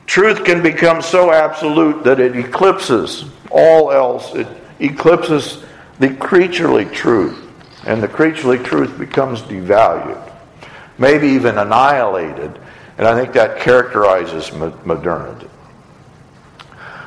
Truth 0.07 0.45
can 0.45 0.63
become 0.63 1.03
so 1.03 1.33
absolute 1.33 2.05
that 2.05 2.21
it 2.21 2.37
eclipses 2.37 3.25
all 3.51 3.91
else. 3.91 4.35
It 4.35 4.47
eclipses 4.79 5.65
the 5.99 6.15
creaturely 6.15 6.85
truth, 6.85 7.43
and 7.87 8.03
the 8.03 8.09
creaturely 8.09 8.59
truth 8.59 8.99
becomes 8.99 9.43
devalued, 9.43 10.33
maybe 10.99 11.29
even 11.29 11.59
annihilated. 11.59 12.59
And 12.99 13.07
I 13.07 13.21
think 13.21 13.35
that 13.35 13.59
characterizes 13.61 14.53
modernity. 14.53 15.49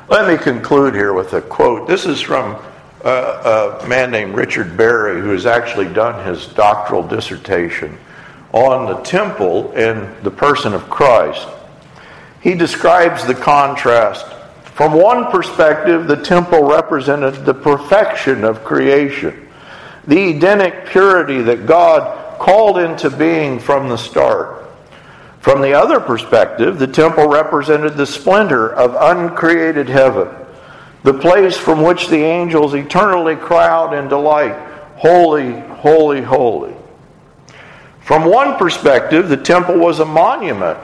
Let 0.08 0.28
me 0.28 0.42
conclude 0.42 0.94
here 0.94 1.12
with 1.12 1.32
a 1.32 1.40
quote. 1.40 1.88
This 1.88 2.04
is 2.04 2.20
from 2.20 2.60
a, 3.04 3.80
a 3.82 3.88
man 3.88 4.10
named 4.10 4.34
Richard 4.34 4.76
Berry, 4.76 5.20
who 5.20 5.30
has 5.30 5.46
actually 5.46 5.92
done 5.92 6.26
his 6.26 6.46
doctoral 6.46 7.02
dissertation 7.02 7.98
on 8.52 8.86
the 8.86 9.00
temple 9.02 9.72
and 9.72 10.22
the 10.24 10.30
person 10.30 10.74
of 10.74 10.90
Christ. 10.90 11.48
He 12.40 12.54
describes 12.54 13.26
the 13.26 13.34
contrast. 13.34 14.26
From 14.74 14.92
one 14.92 15.30
perspective, 15.30 16.06
the 16.06 16.16
temple 16.16 16.64
represented 16.64 17.44
the 17.44 17.54
perfection 17.54 18.44
of 18.44 18.64
creation, 18.64 19.48
the 20.06 20.30
Edenic 20.30 20.86
purity 20.86 21.42
that 21.42 21.66
God 21.66 22.38
called 22.38 22.78
into 22.78 23.10
being 23.10 23.58
from 23.58 23.88
the 23.88 23.98
start. 23.98 24.56
From 25.40 25.60
the 25.60 25.74
other 25.74 26.00
perspective, 26.00 26.78
the 26.78 26.86
temple 26.86 27.28
represented 27.28 27.96
the 27.96 28.06
splendor 28.06 28.72
of 28.74 28.96
uncreated 28.98 29.88
heaven 29.88 30.28
the 31.02 31.14
place 31.14 31.56
from 31.56 31.82
which 31.82 32.08
the 32.08 32.22
angels 32.22 32.74
eternally 32.74 33.36
cry 33.36 33.68
out 33.68 33.94
in 33.94 34.08
delight, 34.08 34.70
Holy, 35.00 35.58
holy, 35.58 36.20
holy. 36.20 36.74
From 38.00 38.26
one 38.26 38.58
perspective, 38.58 39.30
the 39.30 39.36
temple 39.38 39.78
was 39.78 39.98
a 39.98 40.04
monument 40.04 40.78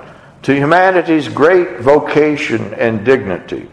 to 0.45 0.55
humanity's 0.55 1.29
great 1.29 1.81
vocation 1.81 2.73
and 2.73 3.05
dignity, 3.05 3.69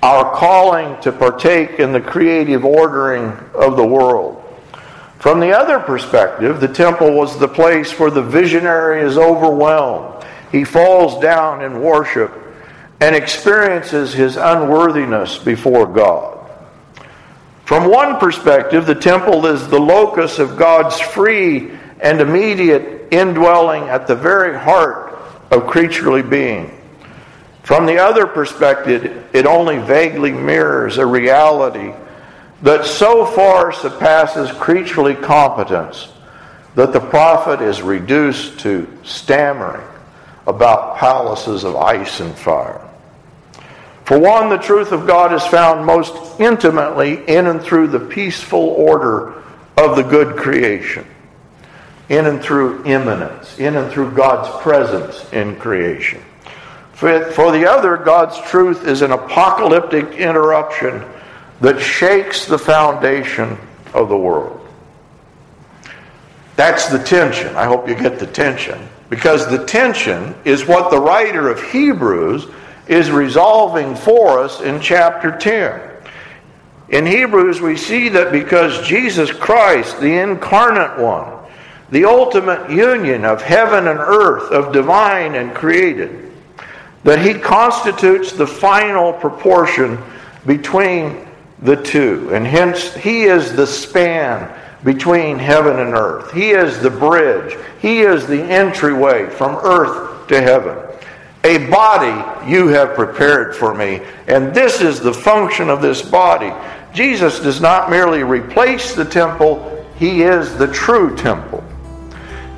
our 0.00 0.32
calling 0.36 1.00
to 1.00 1.10
partake 1.10 1.80
in 1.80 1.90
the 1.90 2.00
creative 2.00 2.64
ordering 2.64 3.32
of 3.52 3.76
the 3.76 3.84
world. 3.84 4.44
From 5.18 5.40
the 5.40 5.50
other 5.50 5.80
perspective, 5.80 6.60
the 6.60 6.68
temple 6.68 7.12
was 7.14 7.36
the 7.36 7.48
place 7.48 7.98
where 7.98 8.12
the 8.12 8.22
visionary 8.22 9.02
is 9.02 9.18
overwhelmed. 9.18 10.24
He 10.52 10.62
falls 10.62 11.20
down 11.20 11.64
in 11.64 11.82
worship 11.82 12.30
and 13.00 13.14
experiences 13.14 14.12
his 14.12 14.36
unworthiness 14.36 15.38
before 15.38 15.86
God. 15.86 16.34
From 17.64 17.90
one 17.90 18.18
perspective, 18.18 18.86
the 18.86 18.94
temple 18.94 19.46
is 19.46 19.68
the 19.68 19.80
locus 19.80 20.38
of 20.38 20.56
God's 20.56 21.00
free 21.00 21.70
and 22.00 22.20
immediate 22.20 23.08
indwelling 23.10 23.84
at 23.84 24.06
the 24.06 24.14
very 24.14 24.58
heart 24.58 25.18
of 25.50 25.66
creaturely 25.66 26.22
being. 26.22 26.70
From 27.62 27.86
the 27.86 27.98
other 27.98 28.26
perspective, 28.26 29.24
it 29.32 29.46
only 29.46 29.78
vaguely 29.78 30.32
mirrors 30.32 30.98
a 30.98 31.06
reality 31.06 31.94
that 32.62 32.84
so 32.84 33.24
far 33.24 33.72
surpasses 33.72 34.50
creaturely 34.52 35.14
competence 35.14 36.08
that 36.74 36.92
the 36.92 37.00
prophet 37.00 37.62
is 37.62 37.80
reduced 37.80 38.60
to 38.60 38.86
stammering 39.02 39.86
about 40.46 40.96
palaces 40.98 41.64
of 41.64 41.76
ice 41.76 42.20
and 42.20 42.34
fire. 42.34 42.80
For 44.04 44.18
one, 44.18 44.50
the 44.50 44.58
truth 44.58 44.92
of 44.92 45.06
God 45.06 45.32
is 45.32 45.42
found 45.44 45.86
most 45.86 46.38
intimately 46.38 47.24
in 47.26 47.46
and 47.46 47.62
through 47.62 47.88
the 47.88 48.00
peaceful 48.00 48.60
order 48.60 49.42
of 49.78 49.96
the 49.96 50.02
good 50.02 50.36
creation, 50.36 51.06
in 52.10 52.26
and 52.26 52.42
through 52.42 52.84
immanence, 52.84 53.58
in 53.58 53.76
and 53.76 53.90
through 53.90 54.12
God's 54.12 54.48
presence 54.62 55.32
in 55.32 55.56
creation. 55.56 56.22
For, 56.92 57.30
for 57.32 57.50
the 57.50 57.68
other, 57.68 57.96
God's 57.96 58.38
truth 58.42 58.86
is 58.86 59.02
an 59.02 59.10
apocalyptic 59.10 60.12
interruption 60.12 61.02
that 61.60 61.80
shakes 61.80 62.46
the 62.46 62.58
foundation 62.58 63.58
of 63.94 64.08
the 64.10 64.16
world. 64.16 64.60
That's 66.56 66.88
the 66.88 66.98
tension. 66.98 67.56
I 67.56 67.64
hope 67.64 67.88
you 67.88 67.94
get 67.94 68.18
the 68.18 68.26
tension. 68.26 68.88
Because 69.10 69.48
the 69.48 69.64
tension 69.64 70.34
is 70.44 70.66
what 70.66 70.90
the 70.90 71.00
writer 71.00 71.48
of 71.48 71.62
Hebrews 71.70 72.46
is 72.86 73.10
resolving 73.10 73.94
for 73.96 74.38
us 74.38 74.60
in 74.60 74.80
chapter 74.80 75.36
10. 75.36 75.80
In 76.90 77.06
Hebrews, 77.06 77.60
we 77.60 77.76
see 77.76 78.08
that 78.10 78.30
because 78.30 78.86
Jesus 78.86 79.30
Christ, 79.30 80.00
the 80.00 80.18
incarnate 80.18 80.98
one, 80.98 81.32
the 81.90 82.04
ultimate 82.04 82.70
union 82.70 83.24
of 83.24 83.42
heaven 83.42 83.88
and 83.88 83.98
earth, 83.98 84.50
of 84.50 84.72
divine 84.72 85.34
and 85.34 85.54
created, 85.54 86.32
that 87.04 87.20
he 87.20 87.34
constitutes 87.34 88.32
the 88.32 88.46
final 88.46 89.12
proportion 89.12 89.98
between 90.46 91.26
the 91.62 91.76
two. 91.76 92.30
And 92.34 92.46
hence, 92.46 92.94
he 92.94 93.24
is 93.24 93.54
the 93.54 93.66
span 93.66 94.52
between 94.84 95.38
heaven 95.38 95.80
and 95.80 95.94
earth. 95.94 96.32
He 96.32 96.50
is 96.50 96.80
the 96.80 96.90
bridge. 96.90 97.56
He 97.80 98.00
is 98.00 98.26
the 98.26 98.42
entryway 98.42 99.28
from 99.30 99.56
earth 99.56 100.28
to 100.28 100.40
heaven. 100.40 100.78
A 101.44 101.66
body 101.70 102.50
you 102.50 102.68
have 102.68 102.94
prepared 102.94 103.56
for 103.56 103.74
me. 103.74 104.00
And 104.26 104.54
this 104.54 104.80
is 104.80 105.00
the 105.00 105.12
function 105.12 105.68
of 105.68 105.82
this 105.82 106.02
body. 106.02 106.52
Jesus 106.94 107.40
does 107.40 107.60
not 107.60 107.90
merely 107.90 108.22
replace 108.22 108.94
the 108.94 109.04
temple, 109.04 109.70
he 109.96 110.22
is 110.22 110.56
the 110.56 110.68
true 110.68 111.16
temple. 111.16 111.62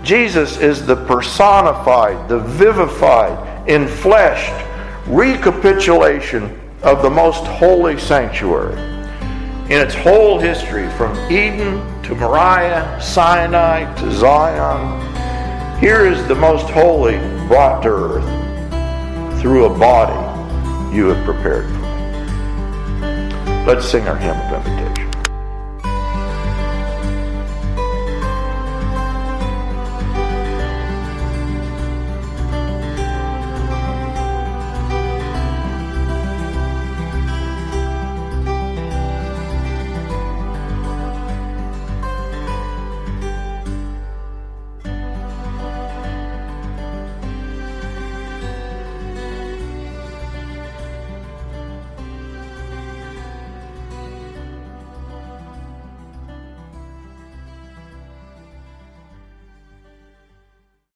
Jesus 0.03 0.59
is 0.59 0.87
the 0.87 0.97
personified, 1.07 2.29
the 2.29 2.39
vivified, 2.39 3.67
enfleshed 3.67 4.63
recapitulation 5.07 6.61
of 6.83 7.03
the 7.03 7.11
most 7.11 7.45
holy 7.45 7.99
sanctuary. 7.99 8.96
In 9.69 9.81
its 9.81 9.97
whole 9.97 10.39
history, 10.39 10.89
from 10.91 11.19
Eden 11.29 11.83
to 12.05 12.15
Moriah, 12.15 13.01
Sinai 13.03 13.93
to 13.97 14.13
Zion, 14.13 15.01
here 15.81 16.07
is 16.07 16.25
the 16.29 16.37
most 16.37 16.71
holy 16.71 17.19
brought 17.49 17.83
to 17.83 17.89
earth 17.89 19.41
through 19.41 19.65
a 19.65 19.77
body 19.77 20.15
you 20.97 21.07
have 21.07 21.25
prepared 21.25 21.65
for 21.65 21.81
me. 21.81 23.65
Let's 23.67 23.91
sing 23.91 24.07
our 24.07 24.15
hymn 24.17 24.37
of 24.55 24.76